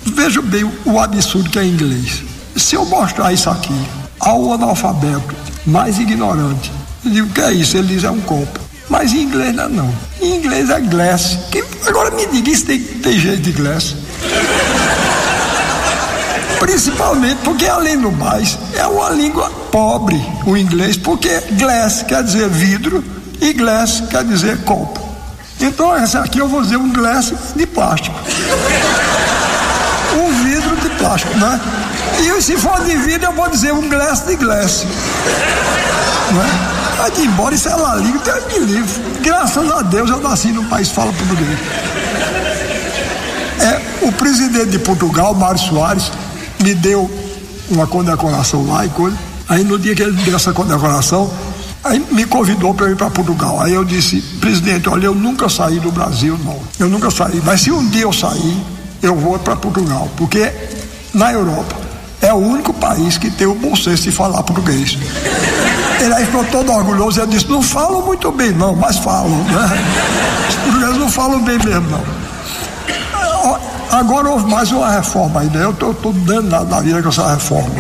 vejam 0.07 0.43
bem 0.43 0.65
o, 0.65 0.73
o 0.87 1.01
absurdo 1.01 1.51
que 1.51 1.59
é 1.59 1.65
inglês. 1.65 2.23
Se 2.57 2.75
eu 2.75 2.85
mostrar 2.85 3.33
isso 3.33 3.49
aqui 3.51 3.75
ao 4.19 4.53
analfabeto 4.53 5.35
mais 5.67 5.99
ignorante, 5.99 6.73
eu 7.05 7.11
digo, 7.11 7.29
o 7.29 7.31
que 7.31 7.41
é 7.41 7.53
isso? 7.53 7.77
Ele 7.77 7.89
diz, 7.95 8.05
é 8.05 8.11
um 8.11 8.21
copo. 8.21 8.59
Mas 8.89 9.13
em 9.13 9.23
inglês 9.23 9.55
não 9.55 9.65
é 9.65 9.69
não. 9.69 9.95
Em 10.21 10.37
inglês 10.37 10.71
é 10.71 10.81
glass. 10.81 11.39
Que, 11.51 11.63
agora 11.87 12.11
me 12.11 12.27
diga, 12.27 12.51
isso 12.51 12.65
tem, 12.65 12.81
tem 12.81 13.19
jeito 13.19 13.43
de 13.43 13.53
glass. 13.53 13.95
Principalmente 16.59 17.39
porque, 17.45 17.67
além 17.67 17.99
do 17.99 18.11
mais, 18.11 18.59
é 18.75 18.87
uma 18.87 19.11
língua 19.11 19.51
pobre, 19.71 20.21
o 20.45 20.57
inglês, 20.57 20.97
porque 20.97 21.41
glass 21.53 22.03
quer 22.03 22.25
dizer 22.25 22.49
vidro 22.49 23.05
e 23.41 23.53
glass 23.53 24.03
quer 24.11 24.25
dizer 24.25 24.59
copo. 24.65 25.01
Então, 25.61 25.95
essa 25.95 26.21
aqui 26.21 26.39
eu 26.39 26.49
vou 26.49 26.63
dizer 26.63 26.77
um 26.77 26.93
glass 26.93 27.33
de 27.55 27.67
plástico. 27.67 28.17
Um 30.17 30.45
vidro 30.45 30.77
de 30.77 30.89
plástico, 30.91 31.37
né? 31.37 31.61
E 32.21 32.43
se 32.43 32.57
for 32.57 32.83
de 32.85 32.97
vidro, 32.97 33.31
eu 33.31 33.33
vou 33.33 33.49
dizer 33.49 33.73
um 33.73 33.89
glass 33.89 34.21
de 34.21 34.37
glass. 34.37 34.87
Não 36.33 36.43
é? 36.43 36.79
Vai 36.99 37.13
embora, 37.25 37.55
isso 37.55 37.69
é 37.69 37.73
língua, 38.01 38.21
Deus 38.25 38.45
me 38.53 38.59
livre. 38.67 39.03
Graças 39.23 39.71
a 39.71 39.83
Deus 39.83 40.11
eu 40.11 40.21
nasci 40.21 40.49
num 40.49 40.65
país 40.65 40.89
que 40.89 40.95
fala 40.95 41.13
português. 41.13 41.59
É, 43.61 44.07
o 44.07 44.13
presidente 44.13 44.71
de 44.71 44.79
Portugal, 44.79 45.35
Mário 45.35 45.61
Soares, 45.61 46.11
me 46.61 46.75
deu 46.75 47.11
uma 47.71 47.87
condecoração 47.87 48.67
lá 48.67 48.85
e 48.85 48.89
coisa. 48.89 49.17
Aí 49.49 49.65
no 49.65 49.79
dia 49.79 49.95
que 49.95 50.03
ele 50.03 50.13
deu 50.23 50.37
essa 50.37 50.53
condecoração, 50.53 51.31
aí 51.89 52.05
me 52.11 52.25
convidou 52.25 52.75
para 52.75 52.91
ir 52.91 52.97
para 52.97 53.11
Portugal. 53.11 53.61
Aí 53.61 53.73
eu 53.73 53.85
disse, 53.85 54.21
presidente, 54.41 54.89
olha, 54.89 55.07
eu 55.07 55.15
nunca 55.15 55.49
saí 55.49 55.81
do 55.81 55.91
Brasil, 55.91 56.39
não. 56.45 56.59
Eu 56.79 56.89
nunca 56.89 57.11
saí. 57.11 57.43
Mas 57.45 57.63
se 57.63 57.71
um 57.71 57.87
dia 57.89 58.03
eu 58.03 58.13
sair, 58.13 58.63
eu 59.03 59.15
vou 59.15 59.39
para 59.39 59.57
Portugal. 59.57 60.09
Porque 60.17 60.53
na 61.15 61.33
Europa 61.33 61.75
é 62.21 62.33
o 62.33 62.37
único 62.37 62.73
país 62.75 63.17
que 63.17 63.31
tem 63.31 63.47
o 63.47 63.55
bom 63.55 63.75
senso 63.75 64.05
de 64.05 64.11
falar 64.11 64.43
português. 64.43 64.99
Ele 66.01 66.15
aí 66.15 66.27
ficou 66.27 66.45
todo 66.45 66.73
orgulhoso, 66.73 67.21
ele 67.21 67.33
disse, 67.33 67.49
não 67.49 67.63
falam 67.63 68.03
muito 68.03 68.31
bem 68.31 68.53
não, 68.53 68.75
mas 68.77 68.99
falam, 68.99 69.31
né? 69.45 69.85
Os 70.49 70.55
portugueses 70.57 70.97
não 70.97 71.09
falam 71.09 71.41
bem 71.43 71.59
mesmo, 71.59 71.89
não. 71.91 72.19
Agora 73.91 74.29
houve 74.29 74.51
mais 74.51 74.71
uma 74.71 74.91
reforma 74.91 75.41
aí, 75.41 75.47
né? 75.49 75.65
Eu 75.65 75.71
estou 75.71 76.13
dando 76.13 76.51
na 76.67 76.81
vida 76.81 77.03
com 77.03 77.09
essa 77.09 77.35
reforma. 77.35 77.75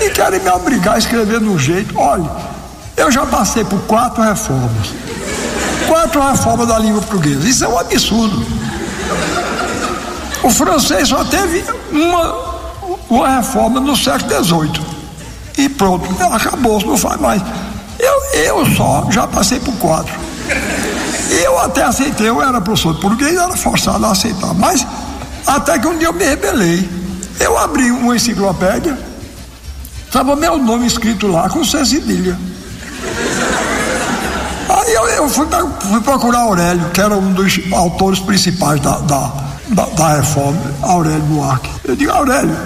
E 0.00 0.10
querem 0.10 0.40
me 0.40 0.50
obrigar 0.50 0.96
a 0.96 0.98
escrever 0.98 1.38
de 1.38 1.46
um 1.46 1.58
jeito. 1.58 1.96
Olha, 1.96 2.28
eu 2.98 3.10
já 3.10 3.24
passei 3.24 3.64
por 3.64 3.80
quatro 3.82 4.22
reformas. 4.22 4.88
Quatro 5.86 6.20
reformas 6.20 6.68
da 6.68 6.78
língua 6.78 7.00
portuguesa. 7.00 7.48
Isso 7.48 7.64
é 7.64 7.68
um 7.68 7.78
absurdo. 7.78 8.44
O 10.42 10.50
francês 10.50 11.08
só 11.08 11.24
teve 11.24 11.64
uma, 11.90 12.44
uma 13.08 13.36
reforma 13.36 13.80
no 13.80 13.96
século 13.96 14.44
XVIII. 14.44 14.86
E 15.56 15.68
pronto, 15.68 16.06
acabou, 16.32 16.80
não 16.84 16.96
faz 16.96 17.20
mais. 17.20 17.42
Eu, 17.98 18.40
eu 18.40 18.66
só 18.76 19.06
já 19.10 19.26
passei 19.26 19.58
por 19.60 19.74
quatro. 19.76 20.14
Eu 21.30 21.58
até 21.60 21.82
aceitei, 21.82 22.28
eu 22.28 22.42
era 22.42 22.60
professor 22.60 22.94
de 22.94 23.00
português, 23.00 23.36
era 23.36 23.56
forçado 23.56 24.04
a 24.04 24.12
aceitar. 24.12 24.54
Mas 24.54 24.86
até 25.46 25.78
que 25.78 25.86
um 25.86 25.96
dia 25.96 26.08
eu 26.08 26.12
me 26.12 26.24
rebelei. 26.24 26.88
Eu 27.40 27.56
abri 27.56 27.90
uma 27.90 28.16
enciclopédia, 28.16 28.98
estava 30.04 30.34
meu 30.34 30.58
nome 30.58 30.86
escrito 30.86 31.28
lá 31.28 31.48
com 31.48 31.64
C 31.64 31.84
cedilha. 31.84 32.36
Eu, 34.90 35.06
eu 35.08 35.28
fui, 35.28 35.46
fui, 35.80 36.00
procurar 36.00 36.40
Aurélio, 36.40 36.88
que 36.90 37.00
era 37.00 37.14
um 37.14 37.32
dos 37.32 37.60
autores 37.72 38.20
principais 38.20 38.80
da, 38.80 38.98
da, 38.98 39.32
da, 39.68 39.84
da 39.84 40.16
reforma, 40.16 40.60
Aurélio 40.82 41.20
Buarque. 41.22 41.70
Eu 41.84 41.94
digo, 41.94 42.10
Aurélio, 42.10 42.56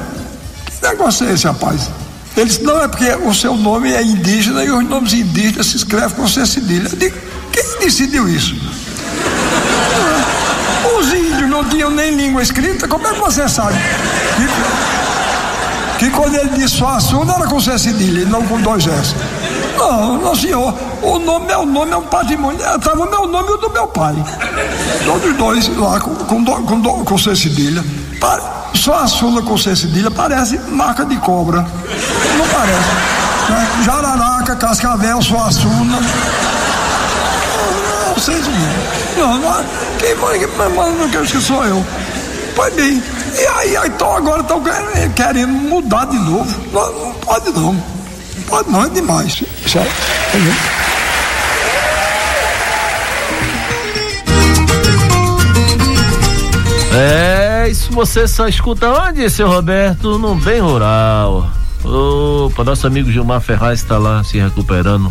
que 0.67 0.87
negócio 0.87 1.27
é 1.27 1.33
esse, 1.33 1.47
rapaz? 1.47 1.91
Ele 2.37 2.47
disse, 2.47 2.63
não, 2.63 2.83
é 2.83 2.89
porque 2.89 3.13
o 3.15 3.35
seu 3.35 3.57
nome 3.57 3.93
é 3.93 4.03
indígena 4.03 4.65
e 4.65 4.71
os 4.71 4.89
nomes 4.89 5.13
indígenas 5.13 5.67
se 5.67 5.77
escrevem 5.77 6.11
com 6.11 6.29
C 6.29 6.47
cedilha. 6.47 6.89
Eu 6.89 6.97
digo, 6.97 7.17
quem 7.51 7.79
decidiu 7.81 8.29
isso? 8.29 8.55
Os 10.99 11.13
índios 11.13 11.51
não 11.51 11.65
tinham 11.65 11.91
nem 11.91 12.15
língua 12.15 12.43
escrita, 12.43 12.89
como 12.89 13.07
é 13.07 13.13
que 13.13 13.21
você 13.21 13.49
sabe? 13.49 13.77
Que, 15.99 16.07
que 16.07 16.11
quando 16.11 16.37
ele 16.37 16.51
disse 16.51 16.77
só 16.77 16.89
assunto 16.89 17.31
era 17.31 17.47
com 17.47 17.61
C 17.61 17.79
cedilha 17.79 18.23
e 18.23 18.25
não 18.25 18.47
com 18.47 18.61
dois 18.61 18.87
S. 18.87 19.15
Não, 19.83 20.19
não 20.19 20.35
senhor, 20.35 20.73
o 21.03 21.19
nome, 21.19 21.47
meu 21.47 21.67
nome 21.67 21.91
é 21.91 21.97
um 21.97 22.03
patrimônio, 22.03 22.61
estava 22.61 23.03
o 23.03 23.11
meu 23.11 23.27
nome 23.27 23.49
e 23.49 23.53
o 23.53 23.57
do 23.57 23.71
meu 23.71 23.89
pai. 23.89 24.15
Todos 25.05 25.37
dois 25.37 25.77
lá 25.77 25.99
com, 25.99 26.15
com, 26.15 26.45
com, 26.45 27.05
com 27.05 27.19
C 27.19 27.35
cedilha. 27.35 27.85
Só 28.75 28.95
a 28.95 29.07
Sula 29.09 29.43
com 29.43 29.59
C 29.59 29.75
cedilha 29.75 30.11
parece 30.11 30.57
marca 30.69 31.05
de 31.05 31.17
cobra. 31.17 31.59
Não 31.63 32.47
parece. 32.49 33.51
Né? 33.51 33.83
Jararaca, 33.85 34.55
Cascavel, 34.55 35.21
Suassuna 35.21 35.99
vocês 38.15 38.47
não, 39.17 39.39
não, 39.39 39.65
quem 39.99 40.15
manda 40.15 41.09
que 41.09 41.17
acho 41.17 41.33
que 41.33 41.41
sou 41.41 41.65
eu. 41.65 41.85
Pois 42.55 42.73
bem, 42.75 43.03
e 43.35 43.47
aí, 43.47 43.87
então 43.87 44.17
agora 44.17 44.43
estão 44.43 44.63
querendo 45.17 45.53
mudar 45.53 46.05
de 46.07 46.19
novo. 46.19 46.61
Não, 46.73 46.93
não 46.93 47.13
pode 47.15 47.51
não. 47.51 47.92
Pode 48.53 48.71
não, 48.71 48.85
é 48.85 48.89
demais. 48.91 49.43
Certo? 49.67 49.91
É, 56.95 57.69
isso 57.71 57.91
você 57.93 58.29
só 58.29 58.47
escuta 58.47 58.91
onde, 58.91 59.31
seu 59.31 59.49
Roberto? 59.49 60.19
No 60.19 60.35
Bem 60.35 60.61
Rural. 60.61 61.51
Opa, 61.83 62.63
nosso 62.63 62.87
amigo 62.87 63.11
Gilmar 63.11 63.41
Ferraz 63.41 63.81
está 63.81 63.97
lá 63.97 64.23
se 64.23 64.39
recuperando 64.39 65.11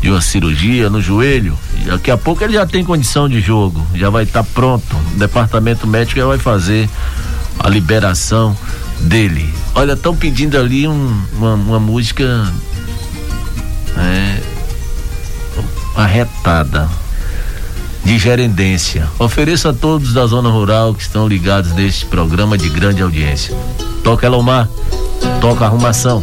de 0.00 0.08
uma 0.08 0.22
cirurgia 0.22 0.88
no 0.88 1.02
joelho. 1.02 1.58
Daqui 1.84 2.10
a 2.10 2.16
pouco 2.16 2.42
ele 2.42 2.54
já 2.54 2.64
tem 2.64 2.82
condição 2.82 3.28
de 3.28 3.38
jogo, 3.38 3.86
já 3.94 4.08
vai 4.08 4.24
estar 4.24 4.42
tá 4.42 4.48
pronto. 4.54 4.96
O 5.14 5.18
departamento 5.18 5.86
médico 5.86 6.18
já 6.18 6.26
vai 6.26 6.38
fazer 6.38 6.88
a 7.58 7.68
liberação 7.68 8.56
dele. 9.00 9.52
Olha, 9.74 9.92
estão 9.92 10.14
pedindo 10.14 10.56
ali 10.58 10.86
um, 10.86 11.22
uma, 11.34 11.54
uma, 11.54 11.80
música 11.80 12.52
é, 13.96 14.40
arretada 15.96 16.88
de 18.04 18.18
gerendência. 18.18 19.08
Ofereço 19.18 19.68
a 19.68 19.72
todos 19.72 20.12
da 20.12 20.26
zona 20.26 20.48
rural 20.48 20.94
que 20.94 21.02
estão 21.02 21.26
ligados 21.28 21.72
neste 21.72 22.06
programa 22.06 22.56
de 22.56 22.68
grande 22.68 23.02
audiência. 23.02 23.54
Toca 24.02 24.26
Elomar, 24.26 24.68
toca 25.40 25.64
arrumação. 25.64 26.22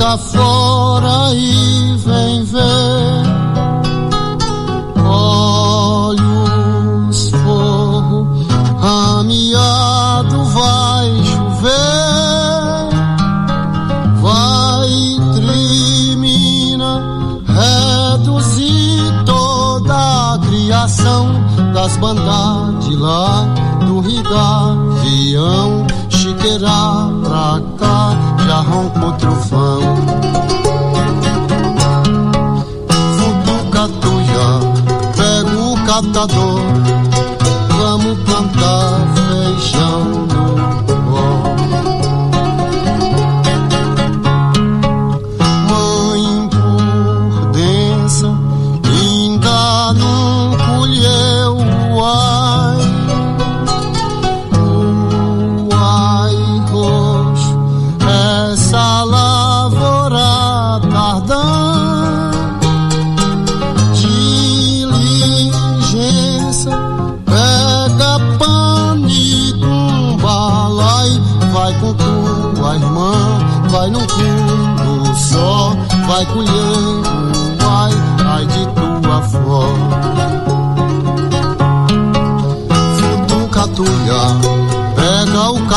cá 0.00 0.16
fora 0.16 0.59
e 1.34 1.96
vem 1.96 2.44
ver. 2.44 3.24
Olhos, 5.04 6.20
fogo, 7.30 8.26
amiado 8.82 10.44
vai 10.44 11.08
chover. 11.24 11.70
Vai 14.20 14.90
termina, 15.34 16.92
reduzir 17.46 19.24
toda 19.24 20.34
a 20.34 20.38
criação 20.38 21.28
das 21.72 21.96
bandas 21.96 22.84
de 22.84 22.96
lá 22.96 23.46
do 23.86 24.00
Rigavião, 24.00 25.86
chiqueira 26.08 26.68
pra 26.68 26.99
catador, 35.90 36.60
vamos 37.76 38.18
plantar 38.20 39.08
feijão 39.16 40.29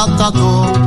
pega 0.05 0.82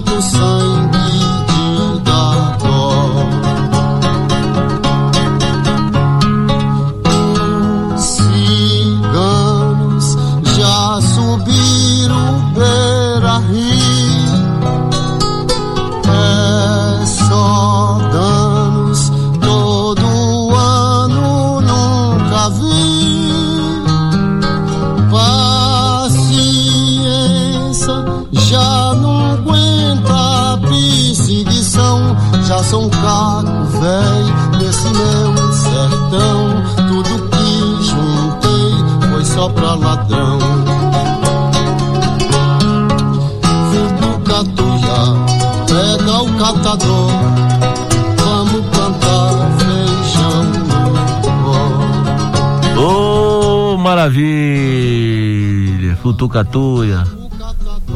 tanto 0.00 0.20
sangue 0.20 1.07
maravilha! 53.88 54.28
Futucatuia, 56.02 57.04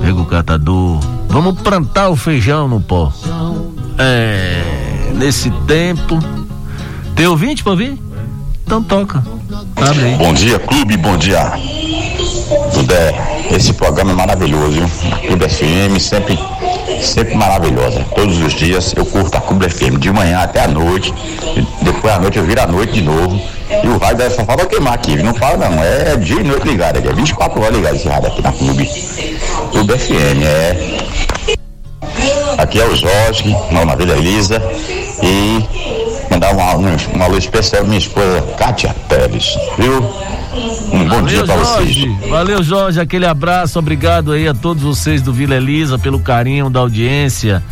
pega 0.00 0.14
o 0.14 0.24
catador. 0.24 0.98
Vamos 1.28 1.60
plantar 1.60 2.08
o 2.08 2.16
feijão 2.16 2.66
no 2.66 2.80
pó. 2.80 3.12
É, 3.98 5.12
nesse 5.14 5.50
tempo. 5.66 6.18
Tem 7.14 7.26
ouvinte 7.26 7.62
pra 7.62 7.72
ouvir? 7.72 8.00
Então 8.64 8.82
toca. 8.82 9.22
Abre 9.76 10.04
aí. 10.04 10.16
Bom 10.16 10.32
dia, 10.32 10.58
clube, 10.58 10.96
bom 10.96 11.18
dia. 11.18 11.52
Dudé, 12.74 13.14
esse 13.50 13.74
programa 13.74 14.12
é 14.12 14.14
maravilhoso, 14.14 14.72
viu? 14.72 14.88
Clube 15.26 15.46
FM 15.46 15.98
sempre, 16.00 16.38
sempre 17.06 17.34
maravilhosa. 17.34 18.04
Todos 18.14 18.40
os 18.40 18.52
dias 18.52 18.94
eu 18.96 19.04
curto 19.04 19.36
a 19.36 19.40
Clube 19.40 19.68
FM, 19.68 19.98
de 19.98 20.10
manhã 20.10 20.40
até 20.40 20.60
a 20.60 20.68
noite. 20.68 21.12
Depois 21.82 22.14
à 22.14 22.18
noite 22.18 22.38
eu 22.38 22.44
viro 22.44 22.60
à 22.60 22.66
noite 22.66 22.92
de 22.92 23.02
novo. 23.02 23.40
E 23.82 23.88
o 23.88 23.98
rádio 23.98 24.30
só 24.30 24.44
falta 24.44 24.66
queimar 24.66 24.94
aqui, 24.94 25.16
não 25.22 25.34
fala 25.34 25.68
não, 25.68 25.82
é 25.82 26.14
dia 26.16 26.40
e 26.40 26.44
noite 26.44 26.68
ligado 26.68 26.98
é 26.98 27.12
24 27.12 27.60
horas 27.60 27.74
ligado 27.74 27.96
esse 27.96 28.08
rádio 28.08 28.28
aqui 28.28 28.42
na 28.42 28.52
Clube. 28.52 28.90
Clube 29.70 29.98
FM, 29.98 30.42
é. 30.44 31.02
Aqui 32.58 32.80
é 32.80 32.84
o 32.84 32.94
Jorge, 32.94 33.56
Nova 33.70 33.96
Vila 33.96 34.16
Elisa. 34.16 34.62
E 35.22 35.64
mandar 36.30 36.52
uma, 36.52 36.76
um, 36.76 36.96
uma 37.14 37.26
luz 37.26 37.44
especial 37.44 37.82
à 37.82 37.84
minha 37.84 37.98
esposa 37.98 38.42
Kátia 38.58 38.94
Pérez, 39.08 39.56
viu? 39.78 40.02
Um 40.92 41.08
bom 41.08 41.22
dia 41.22 41.44
pra 41.44 41.56
vocês. 41.56 41.94
Jorge. 41.94 42.16
Valeu, 42.28 42.62
Jorge. 42.62 43.00
Aquele 43.00 43.26
abraço. 43.26 43.78
Obrigado 43.78 44.32
aí 44.32 44.46
a 44.46 44.54
todos 44.54 44.82
vocês 44.82 45.22
do 45.22 45.32
Vila 45.32 45.54
Elisa 45.54 45.98
pelo 45.98 46.20
carinho 46.20 46.68
da 46.68 46.80
audiência. 46.80 47.62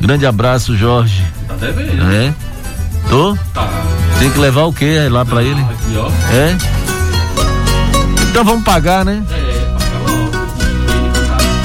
Grande 0.00 0.24
abraço, 0.26 0.76
Jorge. 0.76 1.22
Tá 1.46 1.54
devendo. 1.54 2.10
É? 2.10 2.32
Tô? 3.08 3.36
Tá. 3.52 3.68
Tem 4.18 4.30
que 4.30 4.38
levar 4.38 4.64
o 4.64 4.72
quê 4.72 5.08
lá 5.10 5.24
pra 5.24 5.42
ele? 5.42 5.60
Aqui, 5.60 5.96
ó. 5.96 6.08
É? 6.34 6.56
Então 8.30 8.44
vamos 8.44 8.64
pagar, 8.64 9.04
né? 9.04 9.22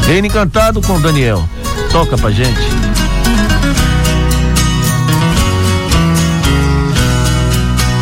Reino 0.05 0.27
Encantado 0.27 0.81
com 0.81 0.99
Daniel. 0.99 1.47
Toca 1.91 2.17
pra 2.17 2.31
gente. 2.31 2.59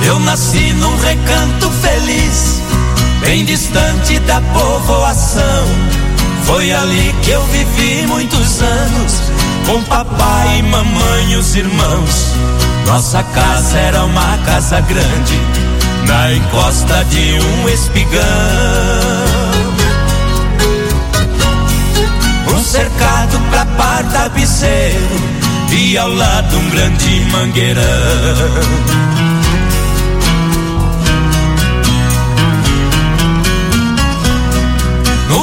Eu 0.05 0.19
nasci 0.19 0.73
num 0.73 0.97
recanto 0.97 1.69
feliz, 1.69 2.50
bem 3.21 3.45
distante 3.45 4.19
da 4.19 4.41
povoação. 4.41 5.65
Foi 6.43 6.71
ali 6.71 7.15
que 7.23 7.31
eu 7.31 7.43
vivi 7.45 8.05
muitos 8.07 8.61
anos, 8.61 9.21
com 9.65 9.81
papai 9.83 10.59
e 10.59 10.63
mamãe 10.63 11.31
e 11.31 11.35
os 11.37 11.55
irmãos. 11.55 12.25
Nossa 12.85 13.23
casa 13.23 13.77
era 13.77 14.03
uma 14.03 14.37
casa 14.39 14.81
grande, 14.81 15.39
na 16.07 16.33
encosta 16.33 17.05
de 17.05 17.39
um 17.39 17.69
espigão. 17.69 18.21
Um 22.53 22.63
cercado 22.63 23.39
pra 23.49 23.65
par 23.65 24.03
tapeceiro, 24.11 25.21
e 25.71 25.97
ao 25.97 26.09
lado 26.09 26.57
um 26.57 26.69
grande 26.71 27.25
mangueirão. 27.31 29.10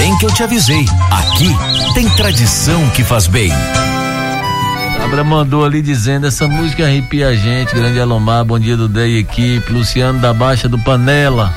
Bem 0.00 0.16
que 0.16 0.24
eu 0.24 0.32
te 0.32 0.42
avisei. 0.42 0.86
Aqui 1.10 1.54
tem 1.92 2.08
tradição 2.08 2.88
que 2.90 3.04
faz 3.04 3.26
bem. 3.26 3.52
Abra 5.04 5.22
mandou 5.22 5.62
ali 5.62 5.82
dizendo: 5.82 6.26
essa 6.26 6.48
música 6.48 6.86
arrepia 6.86 7.28
a 7.28 7.34
gente. 7.34 7.74
Grande 7.74 8.00
Alomar, 8.00 8.42
bom 8.46 8.58
dia 8.58 8.78
do 8.78 8.88
DEI 8.88 9.18
equipe. 9.18 9.70
Luciano 9.70 10.18
da 10.18 10.32
Baixa 10.32 10.70
do 10.70 10.78
Panela, 10.78 11.52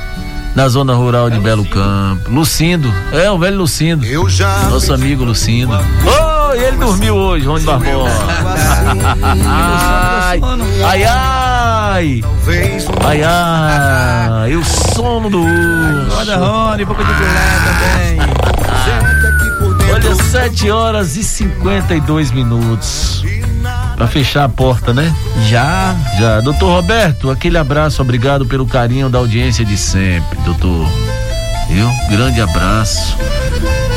na 0.54 0.68
zona 0.68 0.94
rural 0.94 1.30
de 1.30 1.40
Belo 1.40 1.64
Campo. 1.64 2.30
Lucindo, 2.30 2.94
é 3.14 3.32
o 3.32 3.40
velho 3.40 3.58
Lucindo. 3.58 4.06
Eu 4.06 4.28
já. 4.28 4.64
Nosso 4.70 4.94
amigo 4.94 5.24
Lucindo. 5.24 5.74
Oh, 5.74 6.54
ele 6.54 6.76
dormiu 6.76 7.16
hoje, 7.16 7.46
Rony 7.46 7.64
Barbosa. 7.64 8.12
ai, 9.48 10.42
ai, 10.84 11.04
ai. 11.06 11.43
Ai, 11.94 12.24
ai, 13.24 14.56
o 14.56 14.64
sono 14.66 15.30
do 15.30 15.40
urso. 15.40 16.18
Olha, 16.18 16.38
Rony, 16.38 16.86
boca 16.86 17.04
de 17.04 17.14
filé 17.14 17.30
também. 17.64 18.18
Olha, 19.94 20.16
7 20.16 20.72
horas 20.72 21.16
e 21.16 21.24
52 21.24 22.32
minutos. 22.32 23.24
Pra 23.96 24.08
fechar 24.08 24.46
a 24.46 24.50
porta, 24.50 24.92
né? 24.92 25.14
Já. 25.48 25.96
Já. 26.20 26.42
Doutor 26.42 26.82
Roberto, 26.82 27.30
aquele 27.30 27.60
abraço, 27.60 28.02
obrigado 28.02 28.44
pelo 28.48 28.66
carinho 28.66 29.08
da 29.08 29.20
audiência 29.20 29.64
de 29.64 29.78
sempre, 29.78 30.40
doutor. 30.40 30.88
Viu? 31.70 31.88
Grande 32.10 32.42
abraço. 32.42 33.16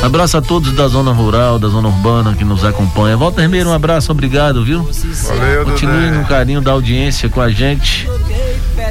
Abraço 0.01 0.37
a 0.37 0.41
todos 0.41 0.73
da 0.73 0.87
zona 0.87 1.11
rural, 1.11 1.59
da 1.59 1.67
zona 1.67 1.87
urbana 1.87 2.33
que 2.35 2.43
nos 2.43 2.63
acompanha. 2.63 3.17
Walter 3.17 3.41
Hermeiro, 3.41 3.69
um 3.69 3.73
abraço, 3.73 4.11
obrigado, 4.11 4.63
viu? 4.63 4.87
Valeu, 5.27 5.65
Continue 5.65 6.11
no 6.11 6.25
carinho 6.25 6.61
da 6.61 6.71
audiência 6.71 7.27
com 7.29 7.41
a 7.41 7.49
gente. 7.49 8.07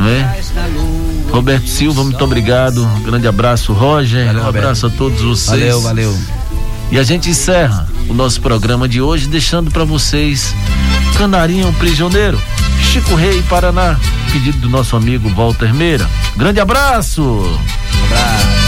Né? 0.01 0.43
Roberto 1.31 1.69
Silva, 1.69 2.03
muito 2.03 2.23
obrigado. 2.23 2.87
Grande 3.05 3.27
abraço, 3.27 3.73
Roger. 3.73 4.35
um 4.37 4.47
abraço 4.47 4.87
a 4.87 4.91
todos 4.91 5.23
vocês. 5.23 5.61
Valeu, 5.61 5.81
valeu. 5.81 6.19
E 6.91 6.99
a 6.99 7.03
gente 7.03 7.31
encerra 7.31 7.87
o 8.09 8.15
nosso 8.15 8.41
programa 8.41 8.89
de 8.89 9.01
hoje 9.01 9.27
deixando 9.27 9.71
para 9.71 9.85
vocês 9.85 10.55
Canarinho 11.17 11.73
Prisioneiro, 11.75 12.41
Chico 12.81 13.15
Rei 13.15 13.43
Paraná, 13.43 13.97
pedido 14.33 14.59
do 14.59 14.69
nosso 14.69 14.97
amigo 14.97 15.29
Walter 15.31 15.75
Meira. 15.75 16.09
Grande 16.37 16.61
abraço! 16.61 17.59
Abraço. 18.05 18.66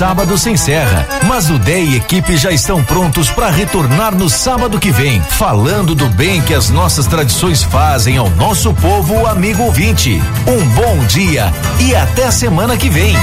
Sábado 0.00 0.38
se 0.38 0.48
encerra, 0.48 1.06
mas 1.26 1.50
o 1.50 1.58
DEI 1.58 1.88
e 1.88 1.96
equipe 1.96 2.34
já 2.34 2.50
estão 2.50 2.82
prontos 2.82 3.28
para 3.28 3.50
retornar 3.50 4.14
no 4.14 4.30
sábado 4.30 4.80
que 4.80 4.90
vem, 4.90 5.20
falando 5.20 5.94
do 5.94 6.08
bem 6.08 6.40
que 6.40 6.54
as 6.54 6.70
nossas 6.70 7.06
tradições 7.06 7.62
fazem 7.62 8.16
ao 8.16 8.30
nosso 8.30 8.72
povo 8.72 9.26
amigo 9.26 9.62
ouvinte. 9.62 10.18
Um 10.46 10.66
bom 10.70 11.04
dia 11.04 11.52
e 11.78 11.94
até 11.94 12.30
semana 12.30 12.78
que 12.78 12.88
vem. 12.88 13.14